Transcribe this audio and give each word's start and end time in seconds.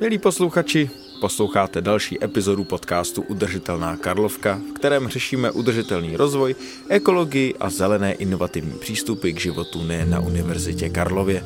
Milí 0.00 0.18
posluchači, 0.18 0.90
posloucháte 1.20 1.80
další 1.80 2.24
epizodu 2.24 2.64
podcastu 2.64 3.22
Udržitelná 3.22 3.96
Karlovka, 3.96 4.60
v 4.70 4.72
kterém 4.72 5.08
řešíme 5.08 5.50
udržitelný 5.50 6.16
rozvoj, 6.16 6.54
ekologii 6.88 7.54
a 7.60 7.70
zelené 7.70 8.12
inovativní 8.12 8.78
přístupy 8.78 9.32
k 9.32 9.40
životu 9.40 9.82
nejen 9.82 10.10
na 10.10 10.20
Univerzitě 10.20 10.88
Karlově. 10.88 11.44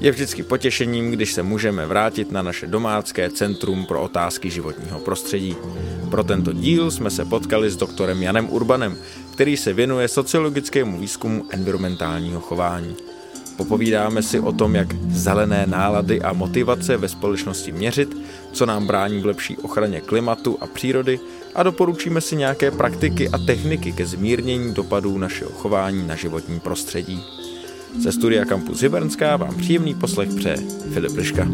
Je 0.00 0.10
vždycky 0.10 0.42
potěšením, 0.42 1.10
když 1.10 1.32
se 1.32 1.42
můžeme 1.42 1.86
vrátit 1.86 2.32
na 2.32 2.42
naše 2.42 2.66
domácké 2.66 3.30
centrum 3.30 3.86
pro 3.86 4.02
otázky 4.02 4.50
životního 4.50 5.00
prostředí. 5.00 5.56
Pro 6.10 6.24
tento 6.24 6.52
díl 6.52 6.90
jsme 6.90 7.10
se 7.10 7.24
potkali 7.24 7.70
s 7.70 7.76
doktorem 7.76 8.22
Janem 8.22 8.50
Urbanem, 8.50 8.96
který 9.32 9.56
se 9.56 9.72
věnuje 9.72 10.08
sociologickému 10.08 10.98
výzkumu 10.98 11.44
environmentálního 11.50 12.40
chování. 12.40 12.96
Popovídáme 13.58 14.22
si 14.22 14.40
o 14.40 14.52
tom, 14.52 14.74
jak 14.74 14.94
zelené 15.10 15.66
nálady 15.66 16.22
a 16.22 16.32
motivace 16.32 16.96
ve 16.96 17.08
společnosti 17.08 17.72
měřit, 17.72 18.16
co 18.52 18.66
nám 18.66 18.86
brání 18.86 19.20
v 19.20 19.26
lepší 19.26 19.56
ochraně 19.56 20.00
klimatu 20.00 20.58
a 20.60 20.66
přírody 20.66 21.20
a 21.54 21.62
doporučíme 21.62 22.20
si 22.20 22.36
nějaké 22.36 22.70
praktiky 22.70 23.28
a 23.28 23.38
techniky 23.38 23.92
ke 23.92 24.06
zmírnění 24.06 24.74
dopadů 24.74 25.18
našeho 25.18 25.50
chování 25.50 26.06
na 26.06 26.14
životní 26.14 26.60
prostředí. 26.60 27.22
Ze 28.02 28.12
studia 28.12 28.44
Campus 28.44 28.80
Hybernská 28.80 29.36
vám 29.36 29.54
příjemný 29.54 29.94
poslech 29.94 30.28
přeje 30.34 30.56
Filip 30.92 31.16
Liška. 31.16 31.48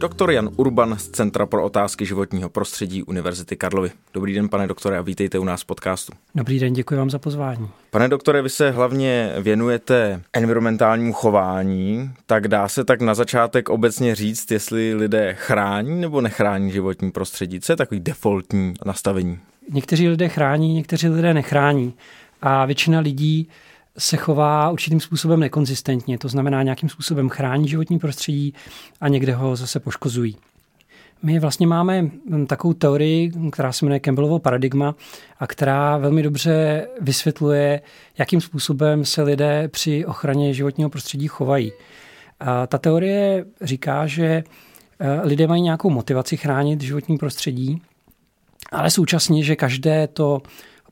Doktor 0.00 0.30
Jan 0.30 0.48
Urban 0.56 0.98
z 0.98 1.08
Centra 1.08 1.46
pro 1.46 1.64
otázky 1.64 2.06
životního 2.06 2.48
prostředí 2.48 3.02
Univerzity 3.02 3.56
Karlovy. 3.56 3.90
Dobrý 4.14 4.34
den, 4.34 4.48
pane 4.48 4.66
doktore, 4.66 4.98
a 4.98 5.02
vítejte 5.02 5.38
u 5.38 5.44
nás 5.44 5.62
v 5.62 5.66
podcastu. 5.66 6.12
Dobrý 6.34 6.58
den, 6.58 6.72
děkuji 6.72 6.96
vám 6.96 7.10
za 7.10 7.18
pozvání. 7.18 7.68
Pane 7.90 8.08
doktore, 8.08 8.42
vy 8.42 8.50
se 8.50 8.70
hlavně 8.70 9.32
věnujete 9.40 10.22
environmentálnímu 10.32 11.12
chování, 11.12 12.10
tak 12.26 12.48
dá 12.48 12.68
se 12.68 12.84
tak 12.84 13.00
na 13.00 13.14
začátek 13.14 13.68
obecně 13.68 14.14
říct, 14.14 14.50
jestli 14.50 14.94
lidé 14.94 15.34
chrání 15.34 16.00
nebo 16.00 16.20
nechrání 16.20 16.72
životní 16.72 17.10
prostředí. 17.10 17.60
Co 17.60 17.72
je 17.72 17.76
takový 17.76 18.00
defaultní 18.00 18.74
nastavení? 18.86 19.38
Někteří 19.72 20.08
lidé 20.08 20.28
chrání, 20.28 20.74
někteří 20.74 21.08
lidé 21.08 21.34
nechrání. 21.34 21.94
A 22.42 22.66
většina 22.66 23.00
lidí 23.00 23.48
se 23.98 24.16
chová 24.16 24.70
určitým 24.70 25.00
způsobem 25.00 25.40
nekonzistentně, 25.40 26.18
to 26.18 26.28
znamená 26.28 26.62
nějakým 26.62 26.88
způsobem 26.88 27.28
chrání 27.28 27.68
životní 27.68 27.98
prostředí 27.98 28.54
a 29.00 29.08
někde 29.08 29.34
ho 29.34 29.56
zase 29.56 29.80
poškozují. 29.80 30.36
My 31.22 31.38
vlastně 31.38 31.66
máme 31.66 32.02
hm, 32.02 32.46
takovou 32.46 32.74
teorii, 32.74 33.32
která 33.52 33.72
se 33.72 33.84
jmenuje 33.84 34.00
Campbellovo 34.00 34.38
paradigma 34.38 34.94
a 35.38 35.46
která 35.46 35.96
velmi 35.96 36.22
dobře 36.22 36.86
vysvětluje, 37.00 37.80
jakým 38.18 38.40
způsobem 38.40 39.04
se 39.04 39.22
lidé 39.22 39.68
při 39.68 40.06
ochraně 40.06 40.54
životního 40.54 40.90
prostředí 40.90 41.28
chovají. 41.28 41.72
A 42.40 42.66
ta 42.66 42.78
teorie 42.78 43.44
říká, 43.62 44.06
že 44.06 44.24
eh, 44.24 44.44
lidé 45.22 45.46
mají 45.46 45.62
nějakou 45.62 45.90
motivaci 45.90 46.36
chránit 46.36 46.80
životní 46.80 47.18
prostředí, 47.18 47.82
ale 48.72 48.90
současně, 48.90 49.42
že 49.42 49.56
každé 49.56 50.06
to 50.06 50.42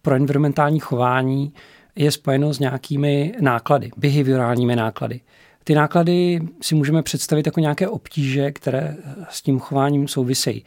pro 0.02 0.14
environmentální 0.14 0.80
chování 0.80 1.52
je 1.96 2.10
spojeno 2.10 2.54
s 2.54 2.58
nějakými 2.58 3.34
náklady, 3.40 3.90
behaviorálními 3.96 4.76
náklady. 4.76 5.20
Ty 5.64 5.74
náklady 5.74 6.40
si 6.60 6.74
můžeme 6.74 7.02
představit 7.02 7.46
jako 7.46 7.60
nějaké 7.60 7.88
obtíže, 7.88 8.52
které 8.52 8.96
s 9.30 9.42
tím 9.42 9.58
chováním 9.58 10.08
souvisejí. 10.08 10.64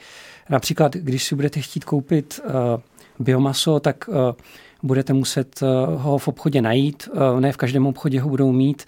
Například, 0.50 0.96
když 0.96 1.24
si 1.24 1.36
budete 1.36 1.62
chtít 1.62 1.84
koupit 1.84 2.40
uh, 2.46 2.52
biomaso, 3.20 3.80
tak 3.80 4.08
uh, 4.08 4.16
budete 4.84 5.14
muset 5.14 5.60
uh, 5.62 6.02
ho 6.02 6.18
v 6.18 6.28
obchodě 6.28 6.62
najít. 6.62 7.10
Uh, 7.14 7.40
ne 7.40 7.52
v 7.52 7.58
každém 7.58 7.88
obchodě 7.88 8.22
ho 8.22 8.30
budou 8.30 8.52
mít 8.52 8.84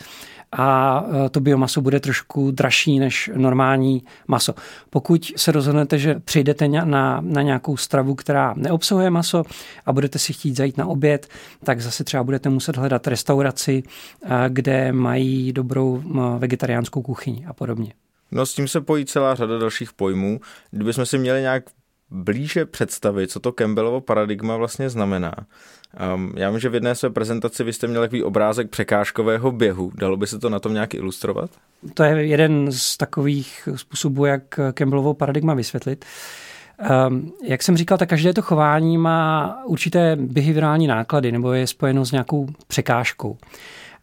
a 0.52 1.04
e, 1.26 1.30
to 1.30 1.40
biomaso 1.40 1.82
bude 1.82 2.00
trošku 2.00 2.52
dražší 2.52 3.00
než 3.00 3.30
normální 3.36 4.04
maso. 4.28 4.54
Pokud 4.90 5.32
se 5.36 5.52
rozhodnete, 5.52 5.98
že 5.98 6.16
přijdete 6.20 6.68
na, 6.68 7.22
na 7.22 7.42
nějakou 7.42 7.78
stravu, 7.78 8.16
která 8.16 8.54
neobsahuje 8.58 9.10
maso 9.10 9.44
a 9.86 9.94
budete 9.94 10.20
si 10.20 10.34
chtít 10.34 10.58
zajít 10.58 10.78
na 10.78 10.86
oběd, 10.86 11.28
tak 11.64 11.82
zase 11.82 12.04
třeba 12.04 12.24
budete 12.24 12.50
muset 12.50 12.78
hledat 12.78 13.08
restauraci, 13.08 13.84
kde 14.50 14.92
mají 14.92 15.54
dobrou 15.54 16.04
vegetariánskou 16.38 17.02
kuchyni 17.02 17.46
a 17.46 17.54
podobně. 17.54 17.94
No 18.32 18.46
s 18.46 18.54
tím 18.54 18.68
se 18.68 18.82
pojí 18.82 19.06
celá 19.06 19.36
řada 19.36 19.58
dalších 19.58 19.94
pojmů. 19.94 20.40
Kdybychom 20.72 21.06
si 21.06 21.18
měli 21.18 21.42
nějak 21.42 21.64
blíže 22.12 22.66
představit, 22.66 23.32
co 23.32 23.40
to 23.40 23.52
Campbellovo 23.52 24.02
paradigma 24.02 24.58
vlastně 24.58 24.90
znamená. 24.90 25.34
Um, 26.16 26.34
já 26.36 26.50
vím, 26.50 26.60
že 26.60 26.70
v 26.70 26.74
jedné 26.74 26.96
své 26.96 27.10
prezentaci 27.10 27.64
vy 27.64 27.74
jste 27.74 27.88
měl 27.88 28.02
takový 28.02 28.24
obrázek 28.24 28.70
překážkového 28.70 29.52
běhu. 29.52 29.92
Dalo 29.96 30.18
by 30.18 30.28
se 30.28 30.40
to 30.40 30.50
na 30.50 30.60
tom 30.60 30.74
nějak 30.74 30.94
ilustrovat? 30.94 31.50
To 31.94 32.04
je 32.04 32.26
jeden 32.26 32.72
z 32.72 32.98
takových 32.98 33.70
způsobů, 33.76 34.26
jak 34.26 34.60
Campbellovo 34.74 35.14
paradigma 35.14 35.54
vysvětlit. 35.54 36.06
Um, 37.08 37.34
jak 37.44 37.64
jsem 37.64 37.78
říkal, 37.78 37.98
tak 37.98 38.10
každé 38.10 38.34
to 38.34 38.42
chování 38.42 38.98
má 38.98 39.58
určité 39.66 40.16
behaviorální 40.16 40.88
náklady 40.88 41.32
nebo 41.32 41.54
je 41.54 41.68
spojeno 41.68 42.06
s 42.06 42.12
nějakou 42.12 42.48
překážkou. 42.68 43.38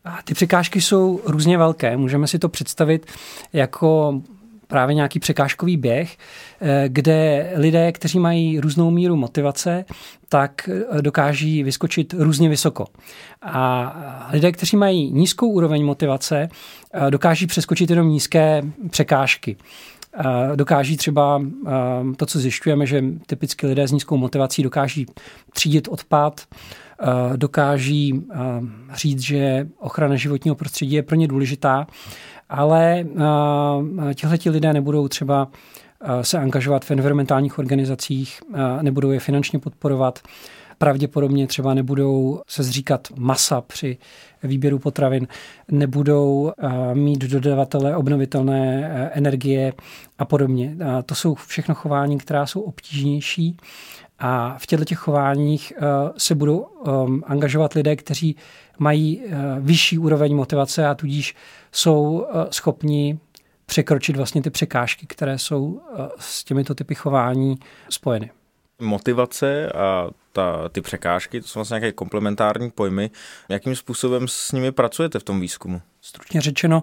A 0.04 0.18
ty 0.24 0.34
překážky 0.34 0.80
jsou 0.80 1.20
různě 1.26 1.58
velké. 1.58 1.96
Můžeme 1.96 2.26
si 2.26 2.38
to 2.38 2.48
představit 2.48 3.06
jako 3.52 4.20
právě 4.68 4.94
nějaký 4.94 5.18
překážkový 5.18 5.76
běh, 5.76 6.16
eh, 6.60 6.84
kde 6.88 7.50
lidé, 7.56 7.92
kteří 7.92 8.18
mají 8.18 8.60
různou 8.60 8.90
míru 8.90 9.16
motivace, 9.16 9.84
tak 10.28 10.68
eh, 10.68 11.02
dokáží 11.02 11.62
vyskočit 11.62 12.14
různě 12.18 12.48
vysoko. 12.48 12.84
A 13.42 14.28
lidé, 14.32 14.52
kteří 14.52 14.76
mají 14.76 15.12
nízkou 15.12 15.48
úroveň 15.48 15.84
motivace, 15.84 16.48
eh, 16.92 17.10
dokáží 17.10 17.46
přeskočit 17.46 17.90
jenom 17.90 18.08
nízké 18.08 18.62
překážky. 18.90 19.56
Dokáží 20.56 20.96
třeba 20.96 21.42
to, 22.16 22.26
co 22.26 22.38
zjišťujeme, 22.38 22.86
že 22.86 23.04
typicky 23.26 23.66
lidé 23.66 23.88
s 23.88 23.92
nízkou 23.92 24.16
motivací 24.16 24.62
dokáží 24.62 25.06
třídit 25.52 25.88
odpad, 25.88 26.40
dokáží 27.36 28.22
říct, 28.94 29.20
že 29.20 29.68
ochrana 29.78 30.16
životního 30.16 30.54
prostředí 30.54 30.92
je 30.92 31.02
pro 31.02 31.16
ně 31.16 31.28
důležitá 31.28 31.86
ale 32.48 33.04
uh, 33.04 34.12
tihleti 34.14 34.50
lidé 34.50 34.72
nebudou 34.72 35.08
třeba 35.08 35.44
uh, 35.46 36.20
se 36.20 36.38
angažovat 36.38 36.84
v 36.84 36.90
environmentálních 36.90 37.58
organizacích, 37.58 38.40
uh, 38.48 38.58
nebudou 38.82 39.10
je 39.10 39.20
finančně 39.20 39.58
podporovat, 39.58 40.18
pravděpodobně 40.78 41.46
třeba 41.46 41.74
nebudou 41.74 42.40
se 42.48 42.62
zříkat 42.62 43.08
masa 43.16 43.60
při 43.60 43.98
výběru 44.42 44.78
potravin, 44.78 45.28
nebudou 45.70 46.52
mít 46.94 47.18
dodavatele 47.18 47.96
obnovitelné 47.96 48.90
energie 49.12 49.72
a 50.18 50.24
podobně. 50.24 50.76
To 51.06 51.14
jsou 51.14 51.34
všechno 51.34 51.74
chování, 51.74 52.18
která 52.18 52.46
jsou 52.46 52.60
obtížnější 52.60 53.56
a 54.18 54.58
v 54.58 54.66
těchto 54.66 54.84
těch 54.84 54.98
chováních 54.98 55.72
se 56.16 56.34
budou 56.34 56.58
um, 56.58 57.22
angažovat 57.26 57.72
lidé, 57.72 57.96
kteří 57.96 58.36
mají 58.78 59.22
vyšší 59.60 59.98
úroveň 59.98 60.36
motivace 60.36 60.86
a 60.86 60.94
tudíž 60.94 61.34
jsou 61.72 62.26
eh, 62.28 62.46
schopni 62.50 63.18
překročit 63.66 64.16
vlastně 64.16 64.42
ty 64.42 64.50
překážky, 64.50 65.06
které 65.06 65.38
jsou 65.38 65.80
eh, 65.80 66.08
s 66.18 66.44
těmito 66.44 66.74
typy 66.74 66.94
chování 66.94 67.58
spojeny. 67.88 68.30
Motivace 68.80 69.72
a 69.72 70.08
ta, 70.32 70.68
ty 70.68 70.80
překážky, 70.80 71.40
to 71.40 71.48
jsou 71.48 71.58
vlastně 71.58 71.74
nějaké 71.74 71.92
komplementární 71.92 72.70
pojmy. 72.70 73.10
Jakým 73.48 73.76
způsobem 73.76 74.28
s 74.28 74.52
nimi 74.52 74.72
pracujete 74.72 75.18
v 75.18 75.22
tom 75.22 75.40
výzkumu? 75.40 75.82
Stručně 76.00 76.40
řečeno, 76.40 76.82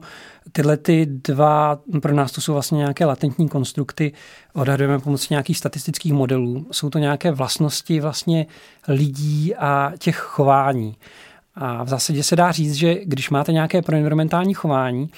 tyhle 0.51 0.77
ty 0.77 1.05
dva, 1.05 1.79
pro 2.01 2.13
nás 2.13 2.31
to 2.31 2.41
jsou 2.41 2.53
vlastně 2.53 2.77
nějaké 2.77 3.05
latentní 3.05 3.49
konstrukty, 3.49 4.13
odhadujeme 4.53 4.99
pomocí 4.99 5.27
nějakých 5.29 5.57
statistických 5.57 6.13
modelů. 6.13 6.67
Jsou 6.71 6.89
to 6.89 6.99
nějaké 6.99 7.31
vlastnosti 7.31 7.99
vlastně 7.99 8.45
lidí 8.87 9.55
a 9.55 9.91
těch 9.97 10.17
chování. 10.17 10.97
A 11.55 11.83
v 11.83 11.87
zásadě 11.87 12.23
se 12.23 12.35
dá 12.35 12.51
říct, 12.51 12.73
že 12.73 12.95
když 13.05 13.29
máte 13.29 13.51
nějaké 13.51 13.81
proenvironmentální 13.81 14.53
chování, 14.53 15.09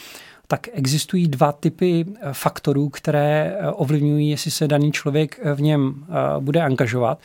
tak 0.48 0.68
existují 0.74 1.28
dva 1.28 1.52
typy 1.52 2.06
eh, 2.08 2.34
faktorů, 2.34 2.90
které 2.90 3.58
eh, 3.60 3.72
ovlivňují, 3.72 4.30
jestli 4.30 4.52
se 4.52 4.68
daný 4.68 4.92
člověk 4.92 5.40
eh, 5.44 5.54
v 5.54 5.62
něm 5.62 6.06
bude 6.40 6.62
angažovat. 6.62 7.20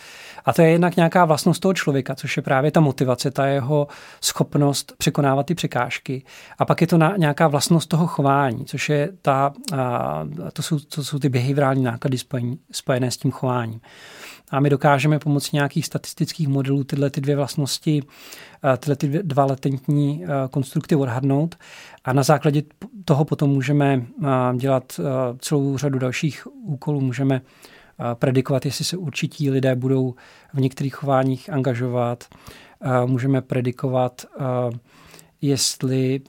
A 0.44 0.52
to 0.52 0.62
je 0.62 0.70
jednak 0.70 0.96
nějaká 0.96 1.24
vlastnost 1.24 1.62
toho 1.62 1.74
člověka, 1.74 2.14
což 2.14 2.36
je 2.36 2.42
právě 2.42 2.70
ta 2.70 2.80
motivace, 2.80 3.30
ta 3.30 3.46
jeho 3.46 3.88
schopnost 4.20 4.92
překonávat 4.98 5.46
ty 5.46 5.54
překážky. 5.54 6.22
A 6.58 6.64
pak 6.64 6.80
je 6.80 6.86
to 6.86 6.98
nějaká 7.16 7.48
vlastnost 7.48 7.88
toho 7.88 8.06
chování, 8.06 8.64
což 8.64 8.88
je 8.88 9.08
ta, 9.22 9.52
to, 10.52 10.62
jsou, 10.62 10.78
to 10.78 11.04
jsou 11.04 11.18
ty 11.18 11.28
behaviorální 11.28 11.82
náklady 11.82 12.16
spojené 12.72 13.10
s 13.10 13.16
tím 13.16 13.30
chováním. 13.30 13.80
A 14.52 14.60
my 14.60 14.70
dokážeme 14.70 15.18
pomocí 15.18 15.50
nějakých 15.56 15.86
statistických 15.86 16.48
modelů 16.48 16.84
tyhle 16.84 17.10
ty 17.10 17.20
dvě 17.20 17.36
vlastnosti, 17.36 18.02
eh, 18.64 18.76
tyhle 18.76 18.96
ty 18.96 19.08
dva 19.08 19.44
latentní 19.44 20.24
eh, 20.24 20.28
konstrukty 20.50 20.96
odhadnout 20.96 21.54
a 22.04 22.12
na 22.12 22.22
základě 22.22 22.62
toho 23.04 23.24
potom 23.24 23.50
můžeme 23.50 24.02
eh, 24.22 24.26
dělat 24.56 25.00
celou 25.38 25.78
řadu 25.78 25.98
dalších 25.98 26.46
úkolů. 26.64 27.00
Můžeme 27.00 27.40
predikovat, 28.14 28.64
jestli 28.64 28.84
se 28.84 28.96
určití 28.96 29.50
lidé 29.50 29.76
budou 29.76 30.14
v 30.54 30.60
některých 30.60 30.94
chováních 30.94 31.50
angažovat, 31.50 32.24
můžeme 33.06 33.42
predikovat, 33.42 34.26
jestli 35.42 36.20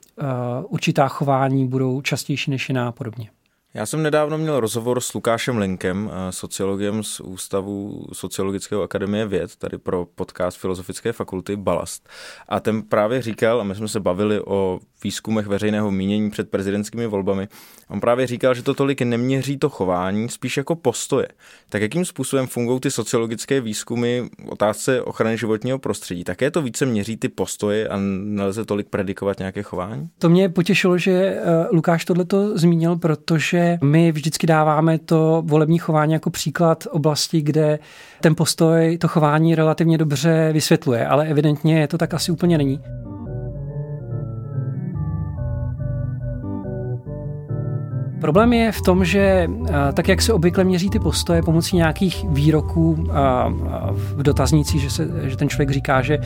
určitá 0.64 1.08
chování 1.08 1.68
budou 1.68 2.02
častější 2.02 2.52
než 2.52 2.70
jiná 2.70 2.88
a 2.88 2.92
podobně. 2.92 3.30
Já 3.76 3.86
jsem 3.86 4.04
nedávno 4.04 4.38
měl 4.38 4.60
rozhovor 4.60 5.02
s 5.02 5.14
Lukášem 5.14 5.58
Lenkem, 5.58 6.12
eh, 6.14 6.32
sociologem 6.32 7.04
z 7.04 7.20
Ústavu 7.20 8.06
Sociologického 8.14 8.82
akademie 8.82 9.26
věd, 9.26 9.56
tady 9.56 9.78
pro 9.78 10.08
podcast 10.16 10.58
Filozofické 10.58 11.14
fakulty 11.14 11.56
Balast. 11.56 12.10
A 12.50 12.60
ten 12.60 12.82
právě 12.82 13.22
říkal, 13.22 13.62
a 13.62 13.64
my 13.64 13.76
jsme 13.76 13.88
se 13.88 14.00
bavili 14.00 14.42
o 14.46 14.80
výzkumech 15.04 15.48
veřejného 15.48 15.92
mínění 15.92 16.32
před 16.32 16.50
prezidentskými 16.50 17.08
volbami, 17.08 17.48
on 17.90 18.00
právě 18.00 18.28
říkal, 18.28 18.54
že 18.54 18.64
to 18.64 18.74
tolik 18.74 19.02
neměří 19.02 19.58
to 19.58 19.70
chování, 19.70 20.30
spíš 20.30 20.58
jako 20.58 20.76
postoje. 20.76 21.28
Tak 21.70 21.82
jakým 21.82 22.06
způsobem 22.06 22.48
fungují 22.48 22.80
ty 22.80 22.92
sociologické 22.92 23.62
výzkumy 23.62 24.22
otázce 24.50 25.02
ochrany 25.02 25.38
životního 25.38 25.80
prostředí? 25.80 26.24
Také 26.24 26.52
to 26.52 26.62
více 26.62 26.86
měří 26.86 27.18
ty 27.18 27.30
postoje 27.30 27.88
a 27.88 27.98
nelze 28.00 28.66
tolik 28.66 28.88
predikovat 28.90 29.40
nějaké 29.40 29.64
chování? 29.64 30.10
To 30.20 30.30
mě 30.30 30.50
potěšilo, 30.50 30.98
že 30.98 31.12
eh, 31.12 31.42
Lukáš 31.72 32.06
tohleto 32.06 32.58
zmínil, 32.58 32.96
protože 32.96 33.63
my 33.84 34.12
vždycky 34.12 34.48
dáváme 34.48 35.00
to 35.00 35.44
volební 35.46 35.78
chování 35.78 36.14
jako 36.14 36.30
příklad 36.30 36.84
oblasti, 36.92 37.42
kde 37.42 37.80
ten 38.22 38.36
postoj 38.36 38.98
to 38.98 39.08
chování 39.08 39.56
relativně 39.56 39.98
dobře 39.98 40.50
vysvětluje, 40.54 41.08
ale 41.08 41.28
evidentně 41.28 41.88
to 41.88 41.98
tak 41.98 42.14
asi 42.14 42.32
úplně 42.32 42.58
není. 42.58 42.80
Problém 48.24 48.54
je 48.54 48.72
v 48.72 48.82
tom, 48.82 49.06
že 49.06 49.50
tak, 49.94 50.08
jak 50.08 50.22
se 50.22 50.34
obvykle 50.34 50.64
měří 50.64 50.90
ty 50.90 51.00
postoje 51.00 51.42
pomocí 51.42 51.76
nějakých 51.76 52.26
výroků 52.30 53.08
v 53.92 54.24
dotaznících, 54.24 54.82
že, 54.82 54.90
se, 54.90 55.08
že 55.24 55.38
ten 55.38 55.50
člověk 55.50 55.70
říká, 55.70 56.02
že 56.02 56.18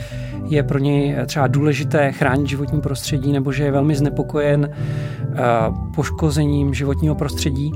je 0.44 0.62
pro 0.62 0.78
něj 0.78 1.16
třeba 1.26 1.46
důležité 1.46 2.12
chránit 2.12 2.48
životní 2.48 2.80
prostředí 2.80 3.32
nebo 3.32 3.52
že 3.52 3.64
je 3.64 3.70
velmi 3.70 3.94
znepokojen 3.94 4.70
poškozením 5.94 6.74
životního 6.74 7.14
prostředí, 7.14 7.72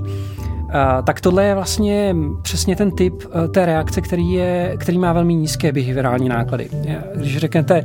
tak 1.05 1.21
tohle 1.21 1.45
je 1.45 1.55
vlastně 1.55 2.17
přesně 2.43 2.77
ten 2.77 2.91
typ 2.91 3.23
té 3.51 3.67
reakce, 3.67 4.01
který, 4.01 4.33
je, 4.33 4.77
který 4.79 4.99
má 4.99 5.13
velmi 5.13 5.35
nízké 5.35 5.73
behaviorální 5.73 6.29
náklady. 6.29 6.69
Když 7.15 7.39
řeknete, 7.39 7.85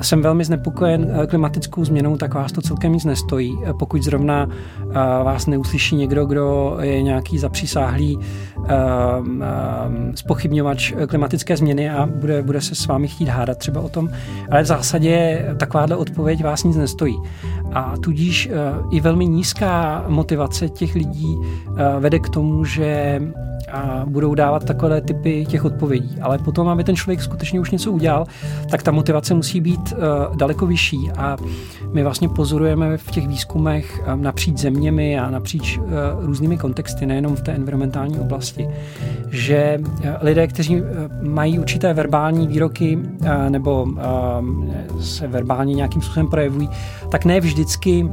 jsem 0.00 0.22
velmi 0.22 0.44
znepokojen 0.44 1.10
eh, 1.10 1.26
klimatickou 1.26 1.84
změnou, 1.84 2.16
tak 2.16 2.34
vás 2.34 2.52
to 2.52 2.62
celkem 2.62 2.92
nic 2.92 3.04
nestojí. 3.04 3.58
Eh, 3.64 3.72
pokud 3.72 4.02
zrovna 4.02 4.48
eh, 4.48 4.94
vás 5.24 5.46
neuslyší 5.46 5.96
někdo, 5.96 6.26
kdo 6.26 6.76
je 6.80 7.02
nějaký 7.02 7.38
zapřísáhlý 7.38 8.18
spochybňovač 10.14 10.92
klimatické 11.08 11.56
změny 11.56 11.90
a 11.90 12.06
bude, 12.06 12.42
bude 12.42 12.60
se 12.60 12.74
s 12.74 12.86
vámi 12.86 13.08
chtít 13.08 13.28
hádat 13.28 13.58
třeba 13.58 13.80
o 13.80 13.88
tom. 13.88 14.10
Ale 14.50 14.62
v 14.62 14.66
zásadě 14.66 15.44
takováhle 15.56 15.96
odpověď 15.96 16.44
vás 16.44 16.64
nic 16.64 16.76
nestojí. 16.76 17.16
A 17.72 17.94
tudíž 18.00 18.50
i 18.90 19.00
velmi 19.00 19.26
nízká 19.26 20.04
motivace 20.08 20.68
těch 20.68 20.94
lidí 20.94 21.36
vede 22.00 22.18
k 22.18 22.28
tomu, 22.28 22.64
že 22.64 23.20
a 23.72 24.02
budou 24.06 24.34
dávat 24.34 24.64
takové 24.64 25.00
typy 25.00 25.46
těch 25.46 25.64
odpovědí. 25.64 26.16
Ale 26.20 26.38
potom, 26.38 26.68
aby 26.68 26.84
ten 26.84 26.96
člověk 26.96 27.22
skutečně 27.22 27.60
už 27.60 27.70
něco 27.70 27.92
udělal, 27.92 28.26
tak 28.70 28.82
ta 28.82 28.90
motivace 28.90 29.34
musí 29.34 29.60
být 29.60 29.92
uh, 29.92 30.36
daleko 30.36 30.66
vyšší. 30.66 31.10
A 31.16 31.36
my 31.92 32.02
vlastně 32.02 32.28
pozorujeme 32.28 32.96
v 32.96 33.10
těch 33.10 33.28
výzkumech 33.28 34.02
um, 34.14 34.22
napříč 34.22 34.58
zeměmi 34.58 35.18
a 35.18 35.30
napříč 35.30 35.78
uh, 35.78 35.84
různými 36.20 36.58
kontexty, 36.58 37.06
nejenom 37.06 37.36
v 37.36 37.42
té 37.42 37.52
environmentální 37.52 38.18
oblasti, 38.18 38.68
že 39.30 39.78
uh, 39.80 39.86
lidé, 40.20 40.46
kteří 40.46 40.80
uh, 40.80 40.86
mají 41.22 41.58
určité 41.58 41.94
verbální 41.94 42.46
výroky 42.46 42.96
uh, 42.96 43.28
nebo 43.48 43.82
uh, 43.82 45.00
se 45.00 45.26
verbálně 45.26 45.74
nějakým 45.74 46.02
způsobem 46.02 46.30
projevují, 46.30 46.70
tak 47.08 47.24
ne 47.24 47.40
vždycky 47.40 48.08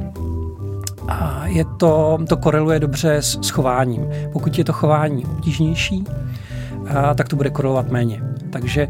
a 1.08 1.46
je 1.46 1.64
to, 1.64 2.18
to 2.28 2.36
koreluje 2.36 2.80
dobře 2.80 3.14
s, 3.16 3.38
s 3.42 3.50
chováním. 3.50 4.06
Pokud 4.32 4.58
je 4.58 4.64
to 4.64 4.72
chování 4.72 5.26
obtížnější, 5.26 6.04
a, 6.94 7.14
tak 7.14 7.28
to 7.28 7.36
bude 7.36 7.50
korelovat 7.50 7.90
méně. 7.90 8.22
Takže 8.50 8.88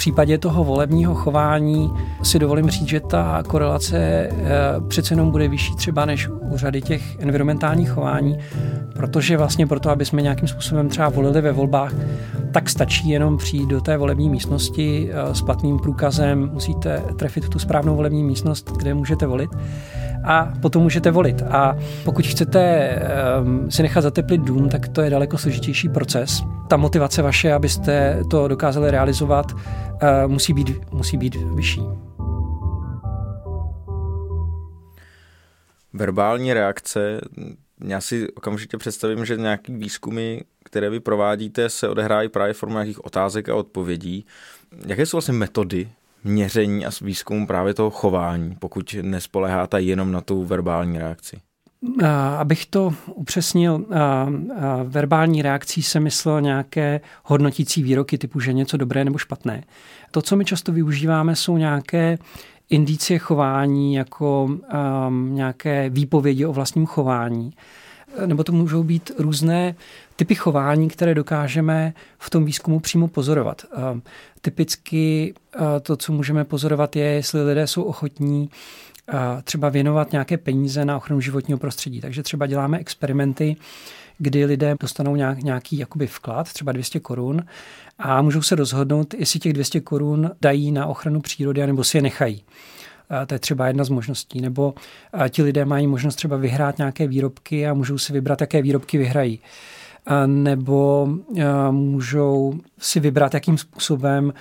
případě 0.00 0.38
toho 0.38 0.64
volebního 0.64 1.14
chování 1.14 1.90
si 2.22 2.38
dovolím 2.38 2.70
říct, 2.70 2.88
že 2.88 3.00
ta 3.00 3.42
korelace 3.46 3.98
e, 3.98 4.30
přece 4.88 5.12
jenom 5.12 5.30
bude 5.30 5.48
vyšší 5.48 5.76
třeba 5.76 6.04
než 6.04 6.28
u 6.28 6.56
řady 6.56 6.82
těch 6.82 7.18
environmentálních 7.18 7.90
chování, 7.90 8.38
protože 8.94 9.36
vlastně 9.36 9.66
proto, 9.66 9.90
aby 9.90 10.04
jsme 10.04 10.22
nějakým 10.22 10.48
způsobem 10.48 10.88
třeba 10.88 11.08
volili 11.08 11.40
ve 11.40 11.52
volbách, 11.52 11.92
tak 12.52 12.70
stačí 12.70 13.08
jenom 13.08 13.36
přijít 13.36 13.66
do 13.66 13.80
té 13.80 13.96
volební 13.96 14.30
místnosti 14.30 15.10
e, 15.12 15.34
s 15.34 15.42
platným 15.42 15.78
průkazem, 15.78 16.50
musíte 16.52 17.02
trefit 17.18 17.48
tu 17.48 17.58
správnou 17.58 17.96
volební 17.96 18.24
místnost, 18.24 18.72
kde 18.76 18.94
můžete 18.94 19.26
volit 19.26 19.50
a 20.24 20.52
potom 20.60 20.82
můžete 20.82 21.10
volit. 21.10 21.42
A 21.50 21.76
pokud 22.04 22.26
chcete 22.26 22.92
um, 23.42 23.70
si 23.70 23.82
nechat 23.82 24.00
zateplit 24.00 24.40
dům, 24.40 24.68
tak 24.68 24.88
to 24.88 25.02
je 25.02 25.10
daleko 25.10 25.38
složitější 25.38 25.88
proces. 25.88 26.42
Ta 26.68 26.76
motivace 26.76 27.22
vaše, 27.22 27.52
abyste 27.52 28.18
to 28.30 28.48
dokázali 28.48 28.90
realizovat, 28.90 29.52
musí, 30.26 30.52
být, 30.52 30.92
musí 30.92 31.16
být 31.16 31.34
vyšší. 31.34 31.82
Verbální 35.92 36.52
reakce, 36.52 37.20
já 37.84 38.00
si 38.00 38.32
okamžitě 38.32 38.78
představím, 38.78 39.24
že 39.24 39.36
nějaký 39.36 39.74
výzkumy, 39.74 40.40
které 40.64 40.90
vy 40.90 41.00
provádíte, 41.00 41.70
se 41.70 41.88
odehrávají 41.88 42.28
právě 42.28 42.54
formou 42.54 42.74
nějakých 42.74 43.04
otázek 43.04 43.48
a 43.48 43.54
odpovědí. 43.54 44.26
Jaké 44.86 45.06
jsou 45.06 45.16
vlastně 45.16 45.34
metody 45.34 45.88
měření 46.24 46.86
a 46.86 46.90
výzkumu 47.02 47.46
právě 47.46 47.74
toho 47.74 47.90
chování, 47.90 48.56
pokud 48.58 48.96
nespoleháte 49.02 49.80
jenom 49.80 50.12
na 50.12 50.20
tu 50.20 50.44
verbální 50.44 50.98
reakci? 50.98 51.40
Abych 52.38 52.66
to 52.66 52.94
upřesnil, 53.14 53.84
verbální 54.84 55.42
reakcí 55.42 55.82
se 55.82 56.00
myslel 56.00 56.40
nějaké 56.40 57.00
hodnotící 57.24 57.82
výroky 57.82 58.18
typu, 58.18 58.40
že 58.40 58.52
něco 58.52 58.76
dobré 58.76 59.04
nebo 59.04 59.18
špatné. 59.18 59.64
To, 60.10 60.22
co 60.22 60.36
my 60.36 60.44
často 60.44 60.72
využíváme, 60.72 61.36
jsou 61.36 61.56
nějaké 61.56 62.18
indicie 62.70 63.18
chování, 63.18 63.94
jako 63.94 64.44
um, 64.44 65.34
nějaké 65.34 65.90
výpovědi 65.90 66.46
o 66.46 66.52
vlastním 66.52 66.86
chování. 66.86 67.52
Nebo 68.26 68.44
to 68.44 68.52
můžou 68.52 68.82
být 68.82 69.10
různé 69.18 69.74
typy 70.16 70.34
chování, 70.34 70.88
které 70.88 71.14
dokážeme 71.14 71.92
v 72.18 72.30
tom 72.30 72.44
výzkumu 72.44 72.80
přímo 72.80 73.08
pozorovat. 73.08 73.62
Typicky 74.40 75.34
to, 75.82 75.96
co 75.96 76.12
můžeme 76.12 76.44
pozorovat, 76.44 76.96
je, 76.96 77.04
jestli 77.04 77.44
lidé 77.44 77.66
jsou 77.66 77.82
ochotní 77.82 78.50
třeba 79.44 79.68
věnovat 79.68 80.12
nějaké 80.12 80.38
peníze 80.38 80.84
na 80.84 80.96
ochranu 80.96 81.20
životního 81.20 81.58
prostředí. 81.58 82.00
Takže 82.00 82.22
třeba 82.22 82.46
děláme 82.46 82.78
experimenty, 82.78 83.56
kdy 84.18 84.44
lidé 84.44 84.74
dostanou 84.80 85.16
nějak, 85.16 85.42
nějaký 85.42 85.78
jakoby 85.78 86.06
vklad, 86.06 86.52
třeba 86.52 86.72
200 86.72 87.00
korun, 87.00 87.44
a 87.98 88.22
můžou 88.22 88.42
se 88.42 88.54
rozhodnout, 88.54 89.14
jestli 89.14 89.40
těch 89.40 89.52
200 89.52 89.80
korun 89.80 90.30
dají 90.40 90.72
na 90.72 90.86
ochranu 90.86 91.20
přírody, 91.20 91.66
nebo 91.66 91.84
si 91.84 91.98
je 91.98 92.02
nechají. 92.02 92.42
To 93.26 93.34
je 93.34 93.38
třeba 93.38 93.66
jedna 93.66 93.84
z 93.84 93.88
možností. 93.88 94.40
Nebo 94.40 94.74
ti 95.28 95.42
lidé 95.42 95.64
mají 95.64 95.86
možnost 95.86 96.14
třeba 96.14 96.36
vyhrát 96.36 96.78
nějaké 96.78 97.06
výrobky 97.06 97.66
a 97.66 97.74
můžou 97.74 97.98
si 97.98 98.12
vybrat, 98.12 98.40
jaké 98.40 98.62
výrobky 98.62 98.98
vyhrají 98.98 99.40
nebo 100.26 101.08
můžou 101.70 102.54
si 102.78 103.00
vybrat, 103.00 103.34
jakým 103.34 103.58
způsobem 103.58 104.32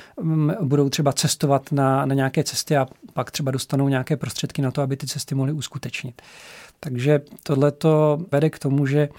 budou 0.61 0.89
třeba 0.89 1.13
cestovat 1.13 1.71
na, 1.71 2.05
na 2.05 2.15
nějaké 2.15 2.43
cesty 2.43 2.77
a 2.77 2.87
pak 3.13 3.31
třeba 3.31 3.51
dostanou 3.51 3.89
nějaké 3.89 4.17
prostředky 4.17 4.61
na 4.61 4.71
to, 4.71 4.81
aby 4.81 4.97
ty 4.97 5.07
cesty 5.07 5.35
mohly 5.35 5.53
uskutečnit. 5.53 6.21
Takže 6.79 7.21
tohle 7.43 7.71
to 7.71 8.19
vede 8.31 8.49
k 8.49 8.59
tomu, 8.59 8.85
že 8.85 9.09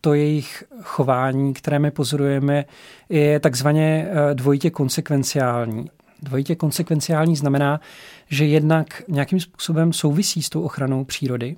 to 0.00 0.14
jejich 0.14 0.64
chování, 0.82 1.54
které 1.54 1.78
my 1.78 1.90
pozorujeme, 1.90 2.64
je 3.08 3.40
takzvaně 3.40 4.08
e, 4.10 4.34
dvojitě 4.34 4.70
konsekvenciální. 4.70 5.90
Dvojitě 6.22 6.56
konsekvenciální 6.56 7.36
znamená, 7.36 7.80
že 8.28 8.44
jednak 8.44 9.02
nějakým 9.08 9.40
způsobem 9.40 9.92
souvisí 9.92 10.42
s 10.42 10.48
tou 10.48 10.62
ochranou 10.62 11.04
přírody, 11.04 11.56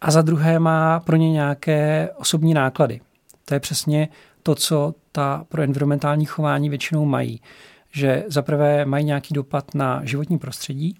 a 0.00 0.10
za 0.10 0.22
druhé 0.22 0.58
má 0.58 1.00
pro 1.00 1.16
ně 1.16 1.32
nějaké 1.32 2.10
osobní 2.16 2.54
náklady. 2.54 3.00
To 3.44 3.54
je 3.54 3.60
přesně 3.60 4.08
to, 4.42 4.54
co 4.54 4.94
ta 5.12 5.44
pro 5.48 5.62
environmentální 5.62 6.26
chování 6.26 6.68
většinou 6.68 7.04
mají. 7.04 7.40
Že 7.90 8.24
za 8.28 8.42
prvé 8.42 8.84
mají 8.84 9.04
nějaký 9.04 9.34
dopad 9.34 9.74
na 9.74 10.00
životní 10.04 10.38
prostředí 10.38 10.96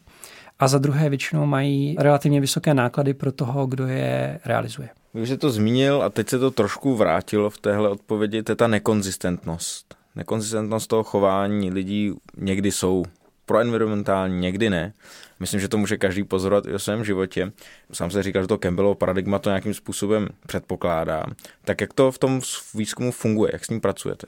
a 0.59 0.69
za 0.69 0.79
druhé 0.79 1.09
většinou 1.09 1.47
mají 1.47 1.97
relativně 1.99 2.41
vysoké 2.41 2.75
náklady 2.75 3.15
pro 3.15 3.33
toho, 3.33 3.67
kdo 3.67 3.87
je 3.87 4.41
realizuje. 4.45 4.89
Vy 5.15 5.23
už 5.23 5.29
jste 5.29 5.37
to 5.37 5.51
zmínil 5.51 6.03
a 6.03 6.11
teď 6.11 6.29
se 6.29 6.39
to 6.39 6.51
trošku 6.51 6.97
vrátilo 6.97 7.51
v 7.51 7.59
téhle 7.59 7.89
odpovědi, 7.89 8.43
to 8.43 8.53
je 8.53 8.57
ta 8.57 8.67
nekonzistentnost. 8.67 9.95
Nekonzistentnost 10.17 10.89
toho 10.89 11.05
chování 11.05 11.71
lidí 11.71 12.13
někdy 12.37 12.73
jsou 12.73 13.05
proenvironmentální, 13.49 14.41
někdy 14.41 14.71
ne. 14.71 14.93
Myslím, 15.41 15.61
že 15.61 15.69
to 15.69 15.79
může 15.79 15.97
každý 15.97 16.25
pozorovat 16.25 16.67
i 16.67 16.75
o 16.75 16.79
svém 16.79 17.05
životě. 17.05 17.53
Sám 17.93 18.11
se 18.11 18.23
říkal, 18.23 18.43
že 18.43 18.49
to 18.49 18.59
Campbellovo 18.59 18.95
paradigma 18.95 19.39
to 19.39 19.51
nějakým 19.51 19.75
způsobem 19.75 20.29
předpokládá. 20.47 21.25
Tak 21.65 21.81
jak 21.81 21.93
to 21.93 22.13
v 22.13 22.19
tom 22.19 22.41
výzkumu 22.75 23.13
funguje, 23.13 23.51
jak 23.53 23.65
s 23.65 23.71
ním 23.71 23.81
pracujete? 23.81 24.27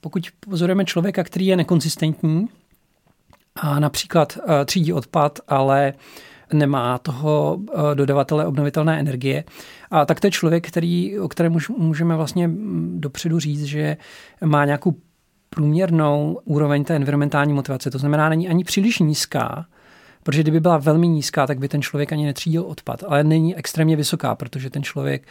Pokud 0.00 0.22
pozorujeme 0.40 0.84
člověka, 0.84 1.24
který 1.24 1.46
je 1.46 1.56
nekonsistentní 1.56 2.48
a 3.56 3.80
například 3.80 4.38
eh, 4.38 4.64
třídí 4.64 4.92
odpad, 4.92 5.38
ale 5.48 5.92
nemá 6.52 6.98
toho 6.98 7.58
eh, 7.60 7.94
dodavatele 7.94 8.46
obnovitelné 8.46 9.00
energie. 9.00 9.44
A 9.90 10.04
tak 10.04 10.20
to 10.20 10.26
je 10.26 10.30
člověk, 10.30 10.68
který, 10.68 11.18
o 11.18 11.28
kterém 11.28 11.56
můžeme 11.76 12.16
vlastně 12.16 12.48
mm, 12.48 12.96
dopředu 13.00 13.38
říct, 13.38 13.64
že 13.64 13.96
má 14.44 14.64
nějakou 14.64 14.94
průměrnou 15.54 16.40
úroveň 16.44 16.84
té 16.84 16.96
environmentální 16.96 17.52
motivace. 17.52 17.90
To 17.90 17.98
znamená, 17.98 18.28
není 18.28 18.48
ani 18.48 18.64
příliš 18.64 18.98
nízká, 18.98 19.66
protože 20.22 20.42
kdyby 20.42 20.60
byla 20.60 20.78
velmi 20.78 21.08
nízká, 21.08 21.46
tak 21.46 21.58
by 21.58 21.68
ten 21.68 21.82
člověk 21.82 22.12
ani 22.12 22.26
netřídil 22.26 22.62
odpad, 22.62 23.04
ale 23.08 23.24
není 23.24 23.56
extrémně 23.56 23.96
vysoká, 23.96 24.34
protože 24.34 24.70
ten 24.70 24.82
člověk 24.82 25.22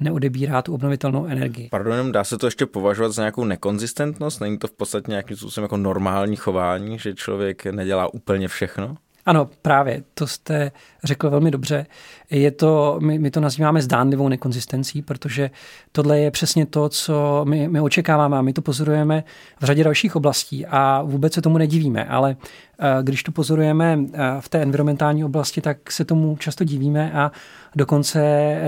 neodebírá 0.00 0.62
tu 0.62 0.74
obnovitelnou 0.74 1.26
energii. 1.26 1.68
Pardon, 1.70 2.12
dá 2.12 2.24
se 2.24 2.38
to 2.38 2.46
ještě 2.46 2.66
považovat 2.66 3.12
za 3.12 3.22
nějakou 3.22 3.44
nekonzistentnost? 3.44 4.40
Není 4.40 4.58
to 4.58 4.66
v 4.66 4.72
podstatě 4.72 5.10
nějakým 5.10 5.36
způsobem 5.36 5.64
jako 5.64 5.76
normální 5.76 6.36
chování, 6.36 6.98
že 6.98 7.14
člověk 7.14 7.66
nedělá 7.66 8.14
úplně 8.14 8.48
všechno? 8.48 8.96
Ano, 9.28 9.48
právě, 9.62 10.02
to 10.14 10.26
jste 10.26 10.72
řekl 11.04 11.30
velmi 11.30 11.50
dobře. 11.50 11.86
Je 12.30 12.50
to, 12.50 12.98
my, 13.02 13.18
my 13.18 13.30
to 13.30 13.40
nazýváme 13.40 13.82
zdánlivou 13.82 14.28
nekonzistencí, 14.28 15.02
protože 15.02 15.50
tohle 15.92 16.18
je 16.18 16.30
přesně 16.30 16.66
to, 16.66 16.88
co 16.88 17.44
my, 17.48 17.68
my 17.68 17.80
očekáváme 17.80 18.38
a 18.38 18.42
my 18.42 18.52
to 18.52 18.62
pozorujeme 18.62 19.24
v 19.60 19.64
řadě 19.64 19.84
dalších 19.84 20.16
oblastí 20.16 20.66
a 20.66 21.02
vůbec 21.02 21.32
se 21.32 21.42
tomu 21.42 21.58
nedivíme, 21.58 22.04
ale 22.04 22.36
eh, 22.78 23.02
když 23.02 23.22
to 23.22 23.32
pozorujeme 23.32 23.98
eh, 24.12 24.18
v 24.40 24.48
té 24.48 24.62
environmentální 24.62 25.24
oblasti, 25.24 25.60
tak 25.60 25.92
se 25.92 26.04
tomu 26.04 26.36
často 26.36 26.64
divíme 26.64 27.12
a 27.12 27.32
dokonce 27.76 28.20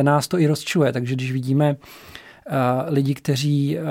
nás 0.02 0.28
to 0.28 0.38
i 0.38 0.46
rozčiluje. 0.46 0.92
Takže 0.92 1.14
když 1.14 1.32
vidíme 1.32 1.76
lidi, 2.86 3.14
kteří 3.14 3.78
eh, 3.78 3.82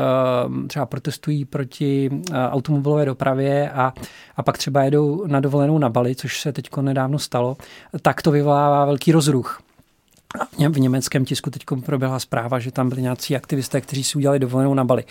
třeba 0.67 0.85
protestují 0.85 1.45
proti 1.45 2.09
eh, 2.13 2.35
automobilové 2.49 3.05
dopravě 3.05 3.69
a, 3.69 3.93
a 4.35 4.43
pak 4.43 4.57
třeba 4.57 4.83
jedou 4.83 5.27
na 5.27 5.39
dovolenou 5.39 5.77
na 5.77 5.89
Bali, 5.89 6.15
což 6.15 6.41
se 6.41 6.53
teď 6.53 6.69
nedávno 6.81 7.19
stalo, 7.19 7.57
tak 8.01 8.21
to 8.21 8.31
vyvolává 8.31 8.85
velký 8.85 9.11
rozruch. 9.11 9.61
V 10.71 10.79
německém 10.79 11.25
tisku 11.25 11.49
teď 11.49 11.63
proběhla 11.85 12.19
zpráva, 12.19 12.59
že 12.59 12.71
tam 12.71 12.89
byli 12.89 13.01
nějací 13.01 13.35
aktivisté, 13.35 13.81
kteří 13.81 14.03
si 14.03 14.17
udělali 14.17 14.39
dovolenou 14.39 14.73
na 14.73 14.83
Bali. 14.83 15.03